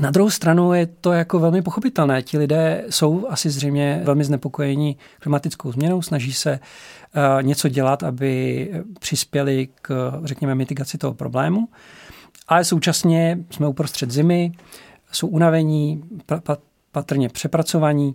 Na 0.00 0.10
druhou 0.10 0.30
stranu 0.30 0.72
je 0.72 0.86
to 0.86 1.12
jako 1.12 1.38
velmi 1.38 1.62
pochopitelné. 1.62 2.22
Ti 2.22 2.38
lidé 2.38 2.84
jsou 2.90 3.26
asi 3.28 3.50
zřejmě 3.50 4.00
velmi 4.04 4.24
znepokojeni 4.24 4.96
klimatickou 5.20 5.72
změnou, 5.72 6.02
snaží 6.02 6.32
se 6.32 6.60
něco 7.42 7.68
dělat, 7.68 8.02
aby 8.02 8.70
přispěli 9.00 9.68
k, 9.82 10.12
řekněme, 10.24 10.54
mitigaci 10.54 10.98
toho 10.98 11.14
problému 11.14 11.68
ale 12.48 12.64
současně 12.64 13.38
jsme 13.50 13.68
uprostřed 13.68 14.10
zimy, 14.10 14.52
jsou 15.12 15.26
unavení, 15.26 16.04
patrně 16.92 17.28
přepracovaní, 17.28 18.14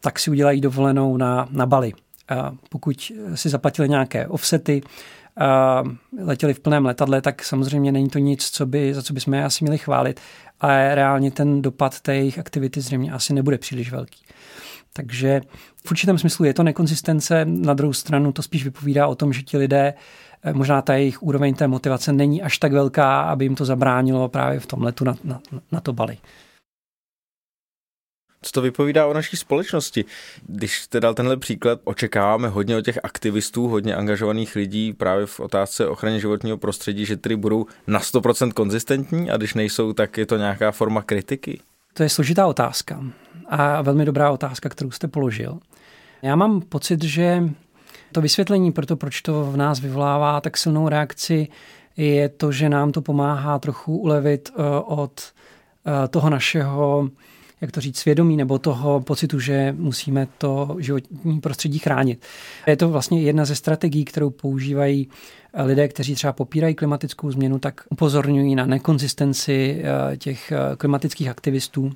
tak 0.00 0.18
si 0.18 0.30
udělají 0.30 0.60
dovolenou 0.60 1.16
na, 1.16 1.48
na 1.50 1.66
Bali. 1.66 1.92
A 2.28 2.52
pokud 2.68 3.12
si 3.34 3.48
zaplatili 3.48 3.88
nějaké 3.88 4.26
offsety, 4.26 4.82
a 5.36 5.84
letěli 6.18 6.54
v 6.54 6.60
plném 6.60 6.86
letadle, 6.86 7.20
tak 7.20 7.44
samozřejmě 7.44 7.92
není 7.92 8.08
to 8.08 8.18
nic, 8.18 8.50
co 8.50 8.66
by, 8.66 8.94
za 8.94 9.02
co 9.02 9.12
bychom 9.12 9.34
je 9.34 9.44
asi 9.44 9.64
měli 9.64 9.78
chválit, 9.78 10.20
ale 10.60 10.94
reálně 10.94 11.30
ten 11.30 11.62
dopad 11.62 12.00
té 12.00 12.14
jejich 12.14 12.38
aktivity 12.38 12.80
zřejmě 12.80 13.12
asi 13.12 13.34
nebude 13.34 13.58
příliš 13.58 13.92
velký. 13.92 14.24
Takže 14.92 15.40
v 15.86 15.90
určitém 15.90 16.18
smyslu 16.18 16.44
je 16.44 16.54
to 16.54 16.62
nekonzistence, 16.62 17.44
na 17.44 17.74
druhou 17.74 17.92
stranu 17.92 18.32
to 18.32 18.42
spíš 18.42 18.64
vypovídá 18.64 19.06
o 19.06 19.14
tom, 19.14 19.32
že 19.32 19.42
ti 19.42 19.56
lidé 19.56 19.94
Eh, 19.94 20.29
možná 20.52 20.82
ta 20.82 20.94
jejich 20.94 21.22
úroveň 21.22 21.54
té 21.54 21.68
motivace 21.68 22.12
není 22.12 22.42
až 22.42 22.58
tak 22.58 22.72
velká, 22.72 23.20
aby 23.20 23.44
jim 23.44 23.54
to 23.54 23.64
zabránilo 23.64 24.28
právě 24.28 24.60
v 24.60 24.66
tom 24.66 24.82
letu 24.82 25.04
na, 25.04 25.14
na, 25.24 25.40
na 25.72 25.80
to 25.80 25.92
Bali. 25.92 26.18
Co 28.42 28.52
to 28.52 28.62
vypovídá 28.62 29.06
o 29.06 29.14
naší 29.14 29.36
společnosti? 29.36 30.04
Když 30.46 30.80
jste 30.80 31.00
dal 31.00 31.14
tenhle 31.14 31.36
příklad, 31.36 31.80
očekáváme 31.84 32.48
hodně 32.48 32.76
od 32.76 32.84
těch 32.84 32.98
aktivistů, 33.02 33.68
hodně 33.68 33.96
angažovaných 33.96 34.56
lidí 34.56 34.92
právě 34.92 35.26
v 35.26 35.40
otázce 35.40 35.88
ochrany 35.88 36.20
životního 36.20 36.58
prostředí, 36.58 37.06
že 37.06 37.16
tedy 37.16 37.36
budou 37.36 37.66
na 37.86 38.00
100% 38.00 38.52
konzistentní 38.52 39.30
a 39.30 39.36
když 39.36 39.54
nejsou, 39.54 39.92
tak 39.92 40.18
je 40.18 40.26
to 40.26 40.36
nějaká 40.36 40.72
forma 40.72 41.02
kritiky? 41.02 41.60
To 41.94 42.02
je 42.02 42.08
složitá 42.08 42.46
otázka 42.46 43.02
a 43.48 43.82
velmi 43.82 44.04
dobrá 44.04 44.30
otázka, 44.30 44.68
kterou 44.68 44.90
jste 44.90 45.08
položil. 45.08 45.58
Já 46.22 46.36
mám 46.36 46.60
pocit, 46.60 47.04
že 47.04 47.42
to 48.12 48.20
vysvětlení 48.20 48.72
pro 48.72 48.86
to, 48.86 48.96
proč 48.96 49.22
to 49.22 49.44
v 49.44 49.56
nás 49.56 49.80
vyvolává 49.80 50.40
tak 50.40 50.56
silnou 50.56 50.88
reakci, 50.88 51.48
je 51.96 52.28
to, 52.28 52.52
že 52.52 52.68
nám 52.68 52.92
to 52.92 53.02
pomáhá 53.02 53.58
trochu 53.58 53.96
ulevit 53.96 54.50
eh, 54.52 54.62
od 54.84 55.20
eh, 55.22 56.08
toho 56.08 56.30
našeho, 56.30 57.08
jak 57.60 57.72
to 57.72 57.80
říct, 57.80 57.98
svědomí 57.98 58.36
nebo 58.36 58.58
toho 58.58 59.00
pocitu, 59.00 59.40
že 59.40 59.74
musíme 59.78 60.28
to 60.38 60.76
životní 60.78 61.40
prostředí 61.40 61.78
chránit. 61.78 62.24
Je 62.66 62.76
to 62.76 62.88
vlastně 62.88 63.22
jedna 63.22 63.44
ze 63.44 63.54
strategií, 63.54 64.04
kterou 64.04 64.30
používají 64.30 65.08
eh, 65.52 65.62
lidé, 65.62 65.88
kteří 65.88 66.14
třeba 66.14 66.32
popírají 66.32 66.74
klimatickou 66.74 67.30
změnu, 67.30 67.58
tak 67.58 67.80
upozorňují 67.90 68.54
na 68.54 68.66
nekonzistenci 68.66 69.82
těch 70.18 70.52
klimatických 70.78 71.28
aktivistů. 71.28 71.92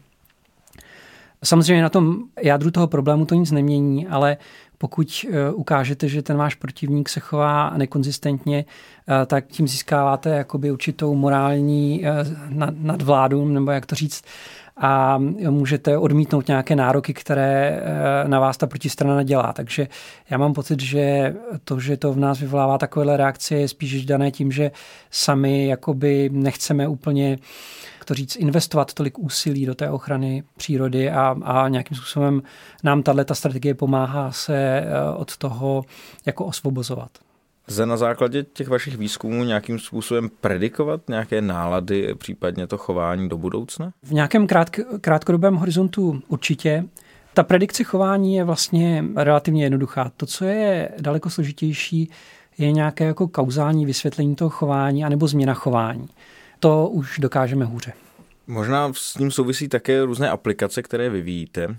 Samozřejmě 1.44 1.82
na 1.82 1.88
tom 1.88 2.18
jádru 2.42 2.70
toho 2.70 2.86
problému 2.86 3.26
to 3.26 3.34
nic 3.34 3.50
nemění, 3.50 4.06
ale 4.06 4.36
pokud 4.84 5.26
eh, 5.28 5.50
ukážete, 5.50 6.08
že 6.08 6.22
ten 6.22 6.36
váš 6.36 6.54
protivník 6.54 7.08
se 7.08 7.20
chová 7.20 7.72
nekonzistentně, 7.76 8.64
eh, 8.64 9.26
tak 9.26 9.46
tím 9.46 9.68
získáváte 9.68 10.30
jakoby 10.30 10.70
určitou 10.70 11.14
morální 11.14 12.06
eh, 12.06 12.10
nadvládu, 12.70 13.48
nebo 13.48 13.70
jak 13.70 13.86
to 13.86 13.94
říct, 13.94 14.24
a 14.76 15.18
můžete 15.50 15.98
odmítnout 15.98 16.48
nějaké 16.48 16.76
nároky, 16.76 17.14
které 17.14 17.82
na 18.26 18.40
vás 18.40 18.56
ta 18.56 18.66
protistrana 18.66 19.22
dělá. 19.22 19.52
Takže 19.52 19.88
já 20.30 20.38
mám 20.38 20.52
pocit, 20.52 20.80
že 20.80 21.34
to, 21.64 21.80
že 21.80 21.96
to 21.96 22.12
v 22.12 22.18
nás 22.18 22.40
vyvolává 22.40 22.78
takovéhle 22.78 23.16
reakce, 23.16 23.54
je 23.54 23.68
spíš 23.68 24.04
dané 24.04 24.30
tím, 24.30 24.52
že 24.52 24.70
sami 25.10 25.66
jakoby 25.66 26.30
nechceme 26.32 26.88
úplně 26.88 27.38
to 28.04 28.14
říct, 28.14 28.36
investovat 28.36 28.94
tolik 28.94 29.18
úsilí 29.18 29.66
do 29.66 29.74
té 29.74 29.90
ochrany 29.90 30.42
přírody 30.56 31.10
a, 31.10 31.36
a 31.42 31.68
nějakým 31.68 31.96
způsobem 31.96 32.42
nám 32.82 33.02
tato 33.02 33.34
strategie 33.34 33.74
pomáhá 33.74 34.32
se 34.32 34.56
eh, 34.56 34.84
od 35.16 35.36
toho 35.36 35.84
jako 36.26 36.44
osvobozovat. 36.44 37.23
Lze 37.68 37.86
na 37.86 37.96
základě 37.96 38.42
těch 38.42 38.68
vašich 38.68 38.96
výzkumů 38.96 39.44
nějakým 39.44 39.78
způsobem 39.78 40.30
predikovat 40.40 41.00
nějaké 41.08 41.42
nálady, 41.42 42.14
případně 42.14 42.66
to 42.66 42.78
chování 42.78 43.28
do 43.28 43.38
budoucna? 43.38 43.92
V 44.02 44.12
nějakém 44.12 44.46
krátk, 44.46 44.80
krátkodobém 45.00 45.54
horizontu 45.54 46.22
určitě. 46.28 46.84
Ta 47.34 47.42
predikce 47.42 47.84
chování 47.84 48.36
je 48.36 48.44
vlastně 48.44 49.04
relativně 49.16 49.64
jednoduchá. 49.64 50.12
To, 50.16 50.26
co 50.26 50.44
je 50.44 50.88
daleko 51.00 51.30
složitější, 51.30 52.10
je 52.58 52.72
nějaké 52.72 53.04
jako 53.04 53.28
kauzální 53.28 53.86
vysvětlení 53.86 54.36
toho 54.36 54.50
chování 54.50 55.04
anebo 55.04 55.26
změna 55.26 55.54
chování 55.54 56.08
to 56.64 56.88
už 56.88 57.18
dokážeme 57.18 57.64
hůře. 57.64 57.92
Možná 58.46 58.92
s 58.94 59.18
ním 59.18 59.30
souvisí 59.30 59.68
také 59.68 60.04
různé 60.04 60.30
aplikace, 60.30 60.82
které 60.82 61.10
vyvíjíte, 61.10 61.76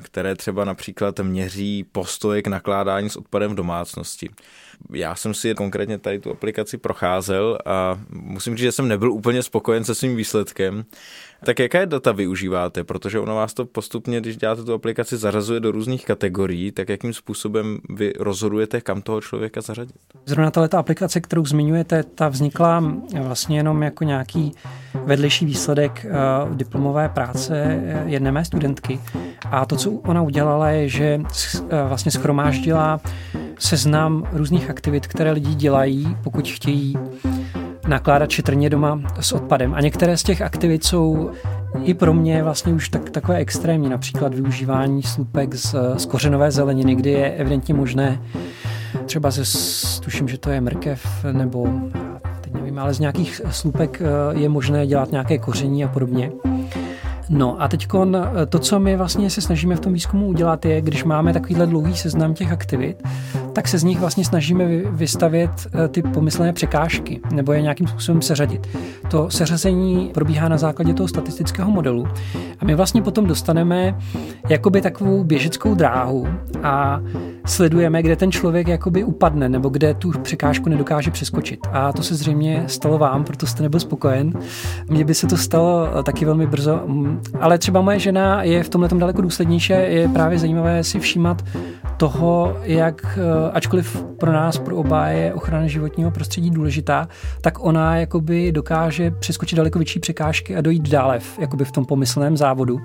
které 0.00 0.34
třeba 0.34 0.64
například 0.64 1.20
měří 1.20 1.84
postoje 1.92 2.42
k 2.42 2.46
nakládání 2.46 3.10
s 3.10 3.16
odpadem 3.16 3.52
v 3.52 3.54
domácnosti. 3.54 4.30
Já 4.92 5.14
jsem 5.14 5.34
si 5.34 5.54
konkrétně 5.54 5.98
tady 5.98 6.18
tu 6.18 6.30
aplikaci 6.30 6.78
procházel 6.78 7.58
a 7.66 8.00
musím 8.10 8.56
říct, 8.56 8.62
že 8.62 8.72
jsem 8.72 8.88
nebyl 8.88 9.12
úplně 9.12 9.42
spokojen 9.42 9.84
se 9.84 9.94
svým 9.94 10.16
výsledkem. 10.16 10.84
Tak 11.44 11.58
jaké 11.58 11.86
data 11.86 12.12
využíváte? 12.12 12.84
Protože 12.84 13.18
ono 13.20 13.34
vás 13.34 13.54
to 13.54 13.64
postupně, 13.64 14.20
když 14.20 14.36
děláte 14.36 14.64
tu 14.64 14.72
aplikaci, 14.72 15.16
zařazuje 15.16 15.60
do 15.60 15.70
různých 15.70 16.04
kategorií, 16.04 16.72
tak 16.72 16.88
jakým 16.88 17.12
způsobem 17.12 17.78
vy 17.90 18.12
rozhodujete, 18.18 18.80
kam 18.80 19.02
toho 19.02 19.20
člověka 19.20 19.60
zařadit? 19.60 19.94
Zrovna 20.26 20.50
tato 20.50 20.78
aplikace, 20.78 21.20
kterou 21.20 21.46
zmiňujete, 21.46 22.02
ta 22.02 22.28
vznikla 22.28 22.84
vlastně 23.22 23.56
jenom 23.56 23.82
jako 23.82 24.04
nějaký 24.04 24.52
vedlejší 25.04 25.46
výsledek 25.46 26.06
uh, 26.48 26.56
diplomové 26.56 27.08
práce 27.08 27.80
eh, 27.84 28.02
jedné 28.06 28.32
mé 28.32 28.44
studentky. 28.44 29.00
A 29.50 29.66
to, 29.66 29.76
co 29.76 29.90
ona 29.90 30.22
udělala, 30.22 30.70
je, 30.70 30.88
že 30.88 31.20
vlastně 31.88 32.12
schromáždila 32.12 33.00
seznam 33.58 34.24
různých 34.32 34.70
aktivit, 34.70 35.06
které 35.06 35.32
lidi 35.32 35.54
dělají, 35.54 36.16
pokud 36.24 36.48
chtějí 36.48 36.98
nakládat 37.88 38.30
šetrně 38.30 38.70
doma 38.70 39.00
s 39.20 39.32
odpadem. 39.32 39.74
A 39.74 39.80
některé 39.80 40.16
z 40.16 40.22
těch 40.22 40.42
aktivit 40.42 40.84
jsou 40.84 41.30
i 41.84 41.94
pro 41.94 42.14
mě 42.14 42.42
vlastně 42.42 42.72
už 42.72 42.88
tak, 42.88 43.10
takové 43.10 43.38
extrémní, 43.38 43.88
například 43.88 44.34
využívání 44.34 45.02
slupek 45.02 45.54
z, 45.54 45.74
z 45.96 46.06
kořenové 46.06 46.50
zeleniny, 46.50 46.94
kdy 46.94 47.10
je 47.10 47.32
evidentně 47.32 47.74
možné 47.74 48.22
třeba 49.06 49.30
ze, 49.30 49.42
tuším, 50.00 50.28
že 50.28 50.38
to 50.38 50.50
je 50.50 50.60
mrkev 50.60 51.24
nebo 51.32 51.66
teď 52.40 52.52
nevím, 52.52 52.78
ale 52.78 52.94
z 52.94 52.98
nějakých 52.98 53.40
slupek 53.50 54.02
eh, 54.02 54.38
je 54.38 54.48
možné 54.48 54.86
dělat 54.86 55.12
nějaké 55.12 55.38
koření 55.38 55.84
a 55.84 55.88
podobně. 55.88 56.32
No 57.30 57.62
a 57.62 57.68
teď 57.68 57.88
to, 58.48 58.58
co 58.58 58.80
my 58.80 58.96
vlastně 58.96 59.30
se 59.30 59.40
snažíme 59.40 59.76
v 59.76 59.80
tom 59.80 59.92
výzkumu 59.92 60.26
udělat, 60.26 60.64
je, 60.64 60.80
když 60.80 61.04
máme 61.04 61.32
takovýhle 61.32 61.66
dlouhý 61.66 61.96
seznam 61.96 62.34
těch 62.34 62.52
aktivit, 62.52 63.02
tak 63.52 63.68
se 63.68 63.78
z 63.78 63.84
nich 63.84 64.00
vlastně 64.00 64.24
snažíme 64.24 64.64
vystavět 64.90 65.50
eh, 65.74 65.88
ty 65.88 66.02
pomyslené 66.02 66.52
překážky 66.52 67.20
nebo 67.32 67.52
je 67.52 67.62
nějakým 67.62 67.86
způsobem 67.86 68.22
seřadit. 68.22 68.68
To 69.10 69.30
seřazení 69.30 70.10
probíhá 70.14 70.48
na 70.48 70.58
základě 70.58 70.94
toho 70.94 71.08
statistického 71.08 71.70
modelu 71.70 72.06
a 72.58 72.64
my 72.64 72.74
vlastně 72.74 73.02
potom 73.02 73.26
dostaneme 73.26 73.98
jakoby 74.48 74.80
takovou 74.80 75.24
běžeckou 75.24 75.74
dráhu 75.74 76.28
a 76.62 77.00
sledujeme, 77.46 78.02
kde 78.02 78.16
ten 78.16 78.32
člověk 78.32 78.68
jakoby 78.68 79.04
upadne 79.04 79.48
nebo 79.48 79.68
kde 79.68 79.94
tu 79.94 80.10
překážku 80.22 80.68
nedokáže 80.68 81.10
přeskočit. 81.10 81.60
A 81.72 81.92
to 81.92 82.02
se 82.02 82.14
zřejmě 82.14 82.64
stalo 82.66 82.98
vám, 82.98 83.24
proto 83.24 83.46
jste 83.46 83.62
nebyl 83.62 83.80
spokojen. 83.80 84.32
Mně 84.88 85.04
by 85.04 85.14
se 85.14 85.26
to 85.26 85.36
stalo 85.36 86.02
taky 86.02 86.24
velmi 86.24 86.46
brzo, 86.46 86.80
mm, 86.86 87.20
ale 87.40 87.58
třeba 87.58 87.80
moje 87.80 87.98
žena 87.98 88.42
je 88.42 88.62
v 88.62 88.68
tomhle 88.68 88.88
daleko 88.88 89.22
důslednější. 89.22 89.72
Je 89.72 90.08
právě 90.08 90.38
zajímavé 90.38 90.84
si 90.84 91.00
všímat 91.00 91.44
toho, 91.96 92.56
jak 92.62 93.18
eh, 93.18 93.50
ačkoliv 93.52 94.04
pro 94.18 94.32
nás, 94.32 94.58
pro 94.58 94.76
oba 94.76 95.08
je 95.08 95.34
ochrana 95.34 95.66
životního 95.66 96.10
prostředí 96.10 96.50
důležitá, 96.50 97.08
tak 97.40 97.64
ona 97.64 97.96
jakoby 97.96 98.52
dokáže 98.52 99.10
přeskočit 99.10 99.56
daleko 99.56 99.78
větší 99.78 100.00
překážky 100.00 100.56
a 100.56 100.60
dojít 100.60 100.88
dále 100.88 101.20
v, 101.20 101.38
jakoby 101.38 101.64
v 101.64 101.72
tom 101.72 101.84
pomyslném 101.84 102.36
závodu. 102.36 102.80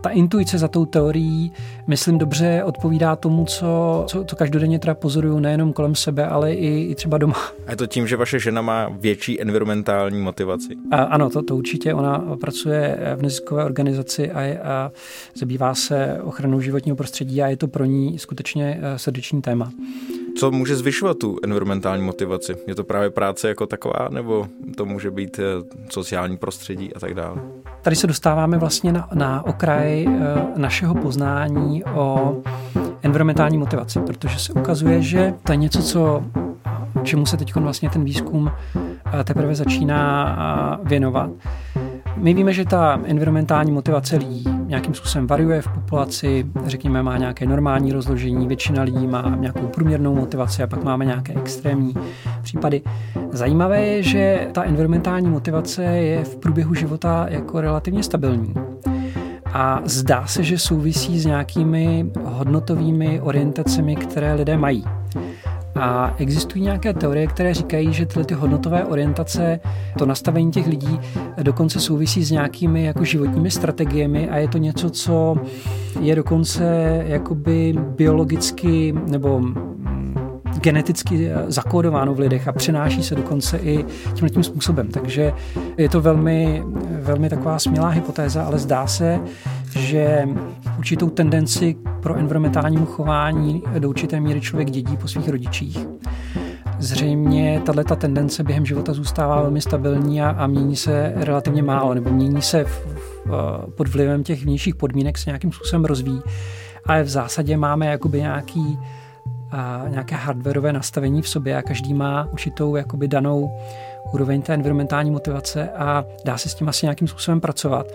Ta 0.00 0.10
intuice 0.10 0.58
za 0.58 0.68
tou 0.68 0.86
teorií, 0.86 1.52
myslím, 1.86 2.18
dobře 2.18 2.62
odpovídá 2.64 3.16
tomu, 3.16 3.44
co, 3.44 4.04
co, 4.06 4.24
co 4.24 4.36
každodenně 4.36 4.78
teda 4.78 4.94
pozoruju 4.94 5.38
nejenom 5.38 5.72
kolem 5.72 5.94
sebe, 5.94 6.26
ale 6.26 6.54
i, 6.54 6.90
i 6.90 6.94
třeba 6.94 7.18
doma. 7.18 7.36
A 7.66 7.70
je 7.70 7.76
to 7.76 7.86
tím, 7.86 8.06
že 8.06 8.16
vaše 8.16 8.38
žena 8.38 8.62
má 8.62 8.88
větší 8.88 9.40
environmentální 9.40 10.22
motivaci? 10.22 10.68
A, 10.90 11.02
ano, 11.02 11.30
to, 11.30 11.42
to 11.42 11.56
určitě. 11.56 11.94
Ona 11.94 12.24
pracuje 12.40 12.98
v 13.16 13.22
neziskové 13.22 13.64
organizaci 13.64 14.30
a, 14.30 14.40
a 14.62 14.90
zabývá 15.34 15.74
se 15.74 16.18
ochranou 16.22 16.60
životního 16.60 16.96
prostředí 16.96 17.42
a 17.42 17.46
je 17.46 17.56
to 17.56 17.68
pro 17.68 17.84
ní 17.84 18.18
skutečně 18.18 18.80
eh, 18.82 18.98
srdeční 18.98 19.42
téma. 19.42 19.72
Co 20.38 20.50
může 20.50 20.76
zvyšovat 20.76 21.18
tu 21.18 21.36
environmentální 21.44 22.02
motivaci? 22.02 22.56
Je 22.66 22.74
to 22.74 22.84
právě 22.84 23.10
práce 23.10 23.48
jako 23.48 23.66
taková, 23.66 24.08
nebo 24.10 24.46
to 24.76 24.86
může 24.86 25.10
být 25.10 25.38
eh, 25.38 25.42
sociální 25.90 26.36
prostředí 26.36 26.94
a 26.94 27.00
tak 27.00 27.14
dále? 27.14 27.40
Tady 27.82 27.96
se 27.96 28.06
dostáváme 28.06 28.58
vlastně 28.58 28.92
na, 28.92 29.08
na 29.14 29.46
okraj 29.46 30.06
eh, 30.06 30.12
našeho 30.56 30.94
poznání 30.94 31.84
o 31.84 32.36
environmentální 33.02 33.58
motivaci, 33.58 34.00
protože 34.00 34.38
se 34.38 34.52
ukazuje, 34.52 35.02
že 35.02 35.34
to 35.42 35.52
je 35.52 35.56
něco, 35.56 35.82
co 35.82 36.24
čemu 37.02 37.26
se 37.26 37.36
teď 37.36 37.54
vlastně 37.54 37.90
ten 37.90 38.04
výzkum 38.04 38.50
eh, 39.20 39.24
teprve 39.24 39.54
začíná 39.54 40.80
věnovat. 40.84 41.30
My 42.16 42.34
víme, 42.34 42.52
že 42.52 42.64
ta 42.64 43.00
environmentální 43.04 43.72
motivace 43.72 44.16
lidí 44.16 44.44
nějakým 44.66 44.94
způsobem 44.94 45.26
variuje 45.26 45.62
v 45.62 45.68
populaci, 45.68 46.46
řekněme, 46.64 47.02
má 47.02 47.18
nějaké 47.18 47.46
normální 47.46 47.92
rozložení, 47.92 48.46
většina 48.46 48.82
lidí 48.82 49.06
má 49.06 49.36
nějakou 49.38 49.66
průměrnou 49.66 50.14
motivaci 50.14 50.62
a 50.62 50.66
pak 50.66 50.84
máme 50.84 51.04
nějaké 51.04 51.32
extrémní 51.34 51.94
případy. 52.42 52.82
Zajímavé 53.32 53.86
je, 53.86 54.02
že 54.02 54.48
ta 54.52 54.62
environmentální 54.62 55.30
motivace 55.30 55.84
je 55.84 56.24
v 56.24 56.36
průběhu 56.36 56.74
života 56.74 57.26
jako 57.28 57.60
relativně 57.60 58.02
stabilní. 58.02 58.54
A 59.52 59.80
zdá 59.84 60.26
se, 60.26 60.42
že 60.42 60.58
souvisí 60.58 61.20
s 61.20 61.26
nějakými 61.26 62.10
hodnotovými 62.24 63.20
orientacemi, 63.20 63.96
které 63.96 64.34
lidé 64.34 64.56
mají. 64.56 64.84
A 65.80 66.14
existují 66.18 66.64
nějaké 66.64 66.94
teorie, 66.94 67.26
které 67.26 67.54
říkají, 67.54 67.92
že 67.92 68.06
tyhle 68.06 68.24
ty 68.24 68.34
hodnotové 68.34 68.84
orientace, 68.84 69.60
to 69.98 70.06
nastavení 70.06 70.50
těch 70.50 70.66
lidí 70.66 71.00
dokonce 71.42 71.80
souvisí 71.80 72.24
s 72.24 72.30
nějakými 72.30 72.84
jako 72.84 73.04
životními 73.04 73.50
strategiemi 73.50 74.28
a 74.28 74.36
je 74.36 74.48
to 74.48 74.58
něco, 74.58 74.90
co 74.90 75.36
je 76.00 76.16
dokonce 76.16 76.64
jakoby 77.06 77.74
biologicky 77.96 78.94
nebo 79.06 79.42
geneticky 80.60 81.30
zakódováno 81.46 82.14
v 82.14 82.18
lidech 82.18 82.48
a 82.48 82.52
přenáší 82.52 83.02
se 83.02 83.14
dokonce 83.14 83.58
i 83.58 83.84
tímhle 84.14 84.30
tím 84.30 84.42
způsobem. 84.42 84.88
Takže 84.88 85.32
je 85.76 85.88
to 85.88 86.00
velmi, 86.00 86.62
velmi 87.00 87.28
taková 87.28 87.58
smělá 87.58 87.88
hypotéza, 87.88 88.44
ale 88.44 88.58
zdá 88.58 88.86
se, 88.86 89.20
že 89.76 90.28
určitou 90.78 91.10
tendenci 91.10 91.76
pro 92.02 92.16
environmentálnímu 92.16 92.86
chování 92.86 93.62
do 93.78 93.88
určité 93.88 94.20
míry 94.20 94.40
člověk 94.40 94.70
dědí 94.70 94.96
po 94.96 95.08
svých 95.08 95.28
rodičích. 95.28 95.86
Zřejmě 96.78 97.62
tato 97.66 97.96
tendence 97.96 98.42
během 98.42 98.66
života 98.66 98.92
zůstává 98.92 99.40
velmi 99.40 99.60
stabilní 99.60 100.22
a, 100.22 100.30
a 100.30 100.46
mění 100.46 100.76
se 100.76 101.12
relativně 101.16 101.62
málo, 101.62 101.94
nebo 101.94 102.10
mění 102.10 102.42
se 102.42 102.64
v, 102.64 102.86
v, 103.24 103.66
pod 103.76 103.88
vlivem 103.88 104.24
těch 104.24 104.44
vnějších 104.44 104.74
podmínek 104.74 105.18
se 105.18 105.30
nějakým 105.30 105.52
způsobem 105.52 105.84
rozvíjí. 105.84 106.20
Ale 106.86 107.02
v 107.02 107.08
zásadě 107.08 107.56
máme 107.56 107.86
jakoby 107.86 108.20
nějaký 108.20 108.78
a 109.50 109.84
nějaké 109.88 110.14
hardwareové 110.16 110.72
nastavení 110.72 111.22
v 111.22 111.28
sobě 111.28 111.56
a 111.56 111.62
každý 111.62 111.94
má 111.94 112.28
určitou 112.32 112.76
jakoby 112.76 113.08
danou 113.08 113.50
úroveň 114.14 114.42
té 114.42 114.54
environmentální 114.54 115.10
motivace 115.10 115.70
a 115.70 116.04
dá 116.24 116.38
se 116.38 116.48
s 116.48 116.54
tím 116.54 116.68
asi 116.68 116.86
nějakým 116.86 117.08
způsobem 117.08 117.40
pracovat. 117.40 117.86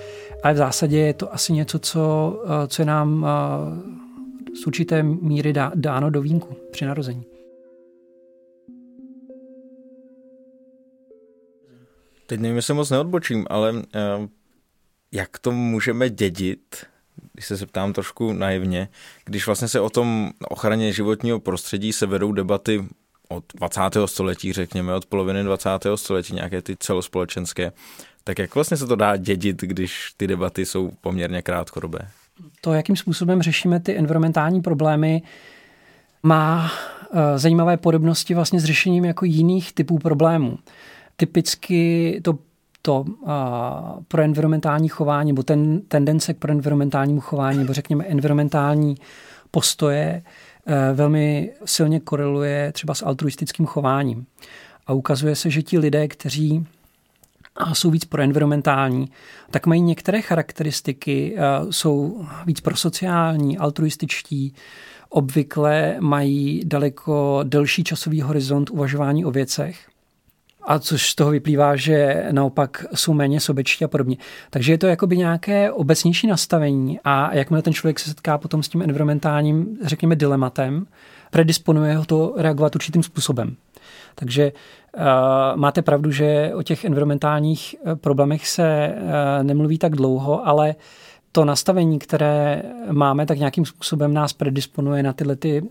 Ale 0.43 0.54
v 0.54 0.58
zásadě 0.58 0.97
je 0.97 1.13
to 1.13 1.34
asi 1.34 1.54
něco, 1.54 1.80
co, 1.80 2.34
eh, 2.45 2.67
co 2.67 2.82
je 2.82 2.86
nám 2.86 3.26
eh, 3.26 4.02
z 4.56 4.67
určité 4.67 5.04
míry 5.04 5.54
dá, 5.54 5.71
dáno 5.76 6.10
do 6.10 6.21
vínku 6.21 6.56
při 6.71 6.86
narození. 6.86 7.26
Teď 12.32 12.39
nevím, 12.39 12.56
jestli 12.56 12.74
moc 12.74 12.89
neodbočím, 12.89 13.45
ale 13.50 13.74
uh, 13.74 13.82
jak 15.12 15.39
to 15.39 15.52
můžeme 15.52 16.10
dědit, 16.10 16.86
když 17.34 17.45
se 17.45 17.56
zeptám 17.56 17.93
trošku 17.93 18.34
naivně, 18.34 18.89
když 19.26 19.45
vlastně 19.45 19.67
se 19.67 19.80
o 19.80 19.89
tom 19.89 20.32
ochraně 20.50 20.93
životního 20.93 21.39
prostředí 21.39 21.93
se 21.93 22.06
vedou 22.06 22.32
debaty 22.32 22.86
od 23.31 23.43
20. 23.55 23.81
století, 24.05 24.53
řekněme, 24.53 24.93
od 24.93 25.05
poloviny 25.05 25.43
20. 25.43 25.69
století, 25.95 26.33
nějaké 26.33 26.61
ty 26.61 26.77
celospolečenské, 26.77 27.71
tak 28.23 28.39
jak 28.39 28.55
vlastně 28.55 28.77
se 28.77 28.87
to 28.87 28.95
dá 28.95 29.17
dědit, 29.17 29.61
když 29.61 30.13
ty 30.17 30.27
debaty 30.27 30.65
jsou 30.65 30.91
poměrně 31.01 31.41
krátkodobé? 31.41 31.99
To, 32.61 32.73
jakým 32.73 32.95
způsobem 32.95 33.41
řešíme 33.41 33.79
ty 33.79 33.97
environmentální 33.97 34.61
problémy, 34.61 35.21
má 36.23 36.71
eh, 37.13 37.39
zajímavé 37.39 37.77
podobnosti 37.77 38.35
vlastně 38.35 38.59
s 38.59 38.63
řešením 38.63 39.05
jako 39.05 39.25
jiných 39.25 39.73
typů 39.73 39.99
problémů. 39.99 40.57
Typicky 41.15 42.19
to 42.23 42.37
to 42.81 43.05
a, 43.25 43.95
pro 44.07 44.21
environmentální 44.21 44.89
chování, 44.89 45.31
nebo 45.31 45.43
ten 45.43 45.81
tendence 45.81 46.33
k 46.33 46.37
pro 46.37 46.51
environmentálnímu 46.51 47.19
chování, 47.19 47.57
nebo 47.57 47.73
řekněme 47.73 48.05
environmentální 48.05 48.95
postoje, 49.51 50.23
velmi 50.93 51.52
silně 51.65 52.00
koreluje 52.00 52.71
třeba 52.71 52.93
s 52.93 53.06
altruistickým 53.06 53.65
chováním. 53.65 54.26
A 54.88 54.93
ukazuje 54.93 55.36
se, 55.36 55.50
že 55.50 55.62
ti 55.62 55.80
lidé, 55.80 56.08
kteří 56.08 56.67
jsou 57.74 57.91
víc 57.91 58.06
proenvironmentální, 58.06 59.12
tak 59.52 59.65
mají 59.65 59.82
některé 59.82 60.21
charakteristiky, 60.21 61.36
e, 61.38 61.41
jsou 61.74 62.26
víc 62.45 62.62
prosociální, 62.62 63.58
altruističtí, 63.58 64.54
obvykle 65.10 65.95
mají 66.00 66.62
daleko 66.65 67.39
delší 67.43 67.84
časový 67.84 68.21
horizont 68.21 68.69
uvažování 68.69 69.26
o 69.26 69.32
věcech 69.32 69.90
a 70.63 70.80
což 70.80 71.10
z 71.10 71.15
toho 71.15 71.32
vyplývá, 71.32 71.76
že 71.76 72.26
naopak 72.32 72.86
jsou 72.93 73.13
méně 73.13 73.39
sobečtí 73.39 73.86
a 73.86 73.88
podobně. 73.88 74.17
Takže 74.50 74.74
je 74.74 74.78
to 74.78 74.88
jakoby 74.88 75.17
nějaké 75.17 75.71
obecnější 75.71 76.28
nastavení 76.28 77.00
a 77.04 77.36
jakmile 77.36 77.62
ten 77.62 77.74
člověk 77.74 78.00
se 78.00 78.10
setká 78.10 78.38
potom 78.38 78.63
s 78.63 78.69
tím 78.69 78.82
environmentálním, 78.82 79.78
řekněme, 79.84 80.15
dilematem, 80.15 80.86
predisponuje 81.32 81.95
ho 81.95 82.06
to 82.06 82.34
reagovat 82.38 82.76
určitým 82.76 83.04
způsobem. 83.04 83.56
Takže 84.15 84.52
uh, 84.52 85.02
máte 85.56 85.82
pravdu, 85.82 86.12
že 86.12 86.52
o 86.56 86.63
těch 86.63 86.86
environmentálních 86.86 87.76
eh, 87.86 87.95
problémech 87.95 88.47
se 88.47 88.93
uh, 88.95 89.43
nemluví 89.43 89.78
tak 89.78 89.95
dlouho, 89.95 90.47
ale 90.47 90.76
to 91.32 91.45
nastavení, 91.45 92.00
které 92.00 92.63
máme, 92.91 93.26
tak 93.26 93.38
nějakým 93.38 93.65
způsobem 93.65 94.13
nás 94.13 94.34
predisponuje 94.34 95.04
na 95.04 95.13
tyhle 95.13 95.36
ty, 95.36 95.62
uh, 95.62 95.69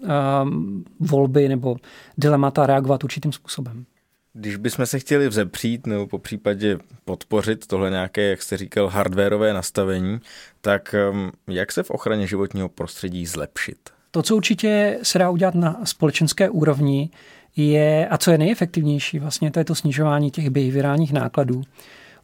volby 1.00 1.48
nebo 1.48 1.76
dilemata 2.18 2.66
reagovat 2.66 3.04
určitým 3.04 3.32
způsobem. 3.32 3.84
Když 4.32 4.56
bychom 4.56 4.86
se 4.86 4.98
chtěli 4.98 5.28
vzepřít 5.28 5.86
nebo 5.86 6.06
po 6.06 6.18
případě 6.18 6.78
podpořit 7.04 7.66
tohle 7.66 7.90
nějaké, 7.90 8.22
jak 8.22 8.42
jste 8.42 8.56
říkal, 8.56 8.88
hardwareové 8.88 9.52
nastavení, 9.52 10.20
tak 10.60 10.94
um, 11.10 11.32
jak 11.48 11.72
se 11.72 11.82
v 11.82 11.90
ochraně 11.90 12.26
životního 12.26 12.68
prostředí 12.68 13.26
zlepšit? 13.26 13.78
To, 14.10 14.22
co 14.22 14.36
určitě 14.36 14.98
se 15.02 15.18
dá 15.18 15.30
udělat 15.30 15.54
na 15.54 15.80
společenské 15.84 16.50
úrovni, 16.50 17.10
je, 17.56 18.08
a 18.08 18.18
co 18.18 18.30
je 18.30 18.38
nejefektivnější, 18.38 19.18
vlastně 19.18 19.50
to 19.50 19.58
je 19.58 19.64
to 19.64 19.74
snižování 19.74 20.30
těch 20.30 20.50
behaviorálních 20.50 21.12
nákladů 21.12 21.62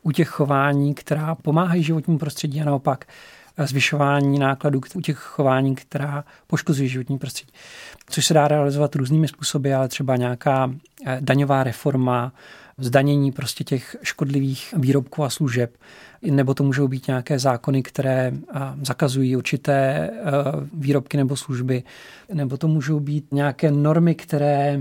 u 0.03 0.13
těch 0.13 0.29
chování, 0.29 0.95
která 0.95 1.35
pomáhají 1.35 1.83
životnímu 1.83 2.19
prostředí 2.19 2.61
a 2.61 2.65
naopak 2.65 3.05
zvyšování 3.59 4.39
nákladů 4.39 4.81
u 4.95 5.01
těch 5.01 5.19
chování, 5.19 5.75
která 5.75 6.25
poškozují 6.47 6.89
životní 6.89 7.19
prostředí. 7.19 7.53
Což 8.11 8.27
se 8.27 8.35
dá 8.35 8.49
realizovat 8.49 8.95
různými 8.95 9.29
způsoby, 9.29 9.75
ale 9.75 9.89
třeba 9.89 10.17
nějaká 10.17 10.71
eh, 11.07 11.19
daňová 11.21 11.65
reforma, 11.65 12.33
zdanění 12.79 13.33
prostě 13.33 13.65
těch 13.65 13.97
škodlivých 14.03 14.75
výrobků 14.77 15.25
a 15.25 15.31
služeb, 15.31 15.77
nebo 16.23 16.55
to 16.55 16.65
můžou 16.65 16.89
být 16.89 17.07
nějaké 17.07 17.39
zákony, 17.39 17.83
které 17.83 18.33
zakazují 18.83 19.37
určité 19.37 20.11
výrobky 20.73 21.17
nebo 21.17 21.37
služby, 21.37 21.83
nebo 22.33 22.57
to 22.57 22.69
můžou 22.69 23.01
být 23.01 23.33
nějaké 23.33 23.71
normy, 23.71 24.15
které 24.15 24.81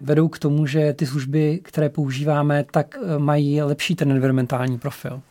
vedou 0.00 0.28
k 0.28 0.38
tomu, 0.38 0.66
že 0.66 0.92
ty 0.92 1.06
služby, 1.06 1.60
které 1.62 1.88
používáme, 1.88 2.64
tak 2.70 2.98
mají 3.18 3.62
lepší 3.62 3.94
ten 3.94 4.10
environmentální 4.10 4.78
profil. 4.78 5.22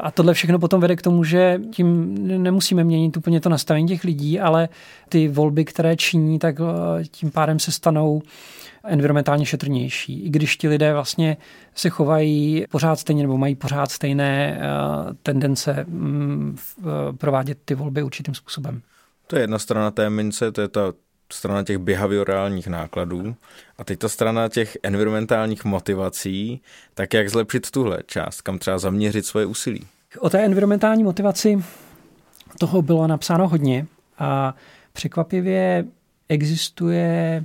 A 0.00 0.10
tohle 0.10 0.34
všechno 0.34 0.58
potom 0.58 0.80
vede 0.80 0.96
k 0.96 1.02
tomu, 1.02 1.24
že 1.24 1.60
tím 1.72 2.14
nemusíme 2.42 2.84
měnit 2.84 3.16
úplně 3.16 3.40
to 3.40 3.48
nastavení 3.48 3.88
těch 3.88 4.04
lidí, 4.04 4.40
ale 4.40 4.68
ty 5.08 5.28
volby, 5.28 5.64
které 5.64 5.96
činí, 5.96 6.38
tak 6.38 6.56
eh, 6.60 7.04
tím 7.04 7.30
pádem 7.30 7.58
se 7.58 7.72
stanou 7.72 8.22
environmentálně 8.84 9.46
šetrnější. 9.46 10.24
I 10.24 10.30
když 10.30 10.56
ti 10.56 10.68
lidé 10.68 10.92
vlastně 10.92 11.36
se 11.74 11.88
chovají 11.88 12.64
pořád 12.70 12.96
stejně 12.96 13.22
nebo 13.22 13.38
mají 13.38 13.54
pořád 13.54 13.90
stejné 13.90 14.58
eh, 14.60 14.64
tendence 15.22 15.84
mm, 15.88 16.58
eh, 16.78 16.82
provádět 17.16 17.58
ty 17.64 17.74
volby 17.74 18.02
určitým 18.02 18.34
způsobem. 18.34 18.82
To 19.26 19.36
je 19.36 19.42
jedna 19.42 19.58
strana 19.58 19.90
té 19.90 20.10
mince, 20.10 20.52
to 20.52 20.60
je 20.60 20.68
ta 20.68 20.92
strana 21.34 21.62
těch 21.62 21.78
behaviorálních 21.78 22.66
nákladů 22.66 23.34
a 23.78 23.84
teď 23.84 23.98
ta 23.98 24.08
strana 24.08 24.48
těch 24.48 24.76
environmentálních 24.82 25.64
motivací, 25.64 26.60
tak 26.94 27.14
jak 27.14 27.30
zlepšit 27.30 27.70
tuhle 27.70 27.98
část, 28.06 28.40
kam 28.40 28.58
třeba 28.58 28.78
zaměřit 28.78 29.26
svoje 29.26 29.46
úsilí? 29.46 29.86
O 30.18 30.30
té 30.30 30.44
environmentální 30.44 31.04
motivaci 31.04 31.64
toho 32.58 32.82
bylo 32.82 33.06
napsáno 33.06 33.48
hodně 33.48 33.86
a 34.18 34.54
překvapivě 34.92 35.84
existuje 36.28 37.44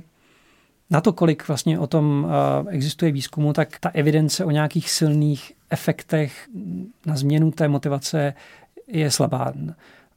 na 0.90 1.00
to, 1.00 1.12
kolik 1.12 1.48
vlastně 1.48 1.78
o 1.78 1.86
tom 1.86 2.28
existuje 2.68 3.12
výzkumu, 3.12 3.52
tak 3.52 3.78
ta 3.80 3.88
evidence 3.88 4.44
o 4.44 4.50
nějakých 4.50 4.90
silných 4.90 5.52
efektech 5.70 6.48
na 7.06 7.16
změnu 7.16 7.50
té 7.50 7.68
motivace 7.68 8.34
je 8.86 9.10
slabá. 9.10 9.52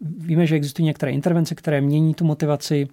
Víme, 0.02 0.48
že 0.48 0.56
existují 0.56 0.86
některé 0.86 1.12
intervence, 1.12 1.56
které 1.56 1.82
mění 1.82 2.14
tu 2.14 2.26
motivaci, 2.26 2.88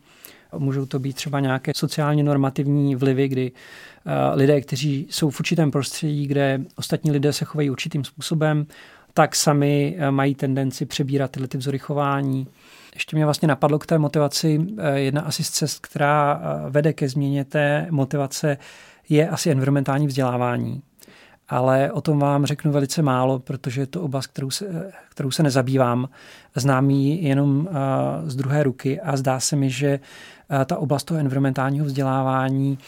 Můžou 0.59 0.87
to 0.87 0.99
být 0.99 1.17
třeba 1.17 1.41
nějaké 1.41 1.73
sociálně 1.77 2.23
normativní 2.23 2.97
vlivy, 2.97 3.29
kdy 3.29 3.53
eh, 3.53 4.35
lidé, 4.35 4.61
kteří 4.61 5.07
jsou 5.11 5.31
v 5.31 5.41
určitém 5.41 5.71
prostředí, 5.71 6.27
kde 6.27 6.61
ostatní 6.77 7.11
lidé 7.11 7.33
se 7.33 7.45
chovají 7.45 7.71
určitým 7.71 8.05
způsobem, 8.05 8.67
tak 9.15 9.37
sami 9.37 9.97
eh, 9.99 10.11
mají 10.11 10.35
tendenci 10.35 10.87
přebírat 10.87 11.31
tyhle 11.31 11.49
ty 11.49 11.59
vzory 11.59 11.79
chování. 11.79 12.47
Ještě 12.95 13.17
mě 13.17 13.25
vlastně 13.25 13.49
napadlo 13.49 13.79
k 13.79 13.87
té 13.87 13.99
motivaci 13.99 14.67
eh, 14.79 14.99
jedna 14.99 15.23
asi 15.23 15.45
z 15.45 15.51
cest, 15.51 15.79
která 15.87 16.41
vede 16.71 16.93
ke 16.93 17.09
změně 17.09 17.45
té 17.45 17.87
motivace, 17.91 18.59
je 19.09 19.29
asi 19.29 19.51
environmentální 19.51 20.07
vzdělávání 20.07 20.83
ale 21.51 21.93
o 21.93 22.01
tom 22.01 22.19
vám 22.19 22.47
řeknu 22.47 22.73
velice 22.73 23.03
málo, 23.03 23.39
protože 23.39 23.81
je 23.81 23.87
to 23.87 24.03
oblast, 24.03 24.27
kterou 24.27 24.51
se, 24.51 24.93
kterou 25.09 25.31
se 25.31 25.43
nezabývám. 25.43 26.09
Znám 26.55 26.91
ji 26.91 27.29
jenom 27.29 27.69
z 28.25 28.37
druhé 28.37 28.63
ruky 28.63 29.01
a 29.01 29.17
zdá 29.17 29.41
se 29.41 29.57
mi, 29.57 29.71
že 29.71 30.01
ta 30.67 30.77
oblast 30.79 31.05
toho 31.05 31.21
environmentálního 31.21 31.87
vzdělávání 31.87 32.79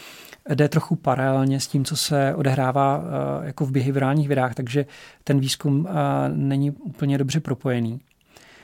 jde 0.49 0.69
trochu 0.69 0.95
paralelně 0.95 1.59
s 1.59 1.67
tím, 1.67 1.85
co 1.85 1.95
se 1.97 2.35
odehrává 2.35 3.03
jako 3.43 3.65
v 3.65 3.71
behaviorálních 3.71 4.27
vědách, 4.27 4.55
takže 4.55 4.85
ten 5.23 5.39
výzkum 5.39 5.87
není 6.33 6.71
úplně 6.71 7.17
dobře 7.17 7.39
propojený. 7.39 7.99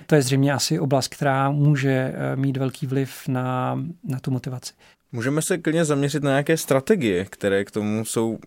To 0.06 0.16
je 0.16 0.22
zřejmě 0.22 0.54
asi 0.54 0.80
oblast, 0.80 1.08
která 1.08 1.52
může 1.52 2.14
mít 2.36 2.58
velký 2.58 2.88
vliv 2.88 3.28
na, 3.28 3.80
na 4.04 4.20
tu 4.20 4.32
motivaci. 4.32 4.74
Můžeme 5.12 5.42
se 5.42 5.58
klidně 5.58 5.86
zaměřit 5.86 6.24
na 6.24 6.30
nějaké 6.30 6.58
strategie, 6.58 7.26
které 7.26 7.66
k 7.66 7.72
tomu 7.72 8.06
jsou 8.06 8.40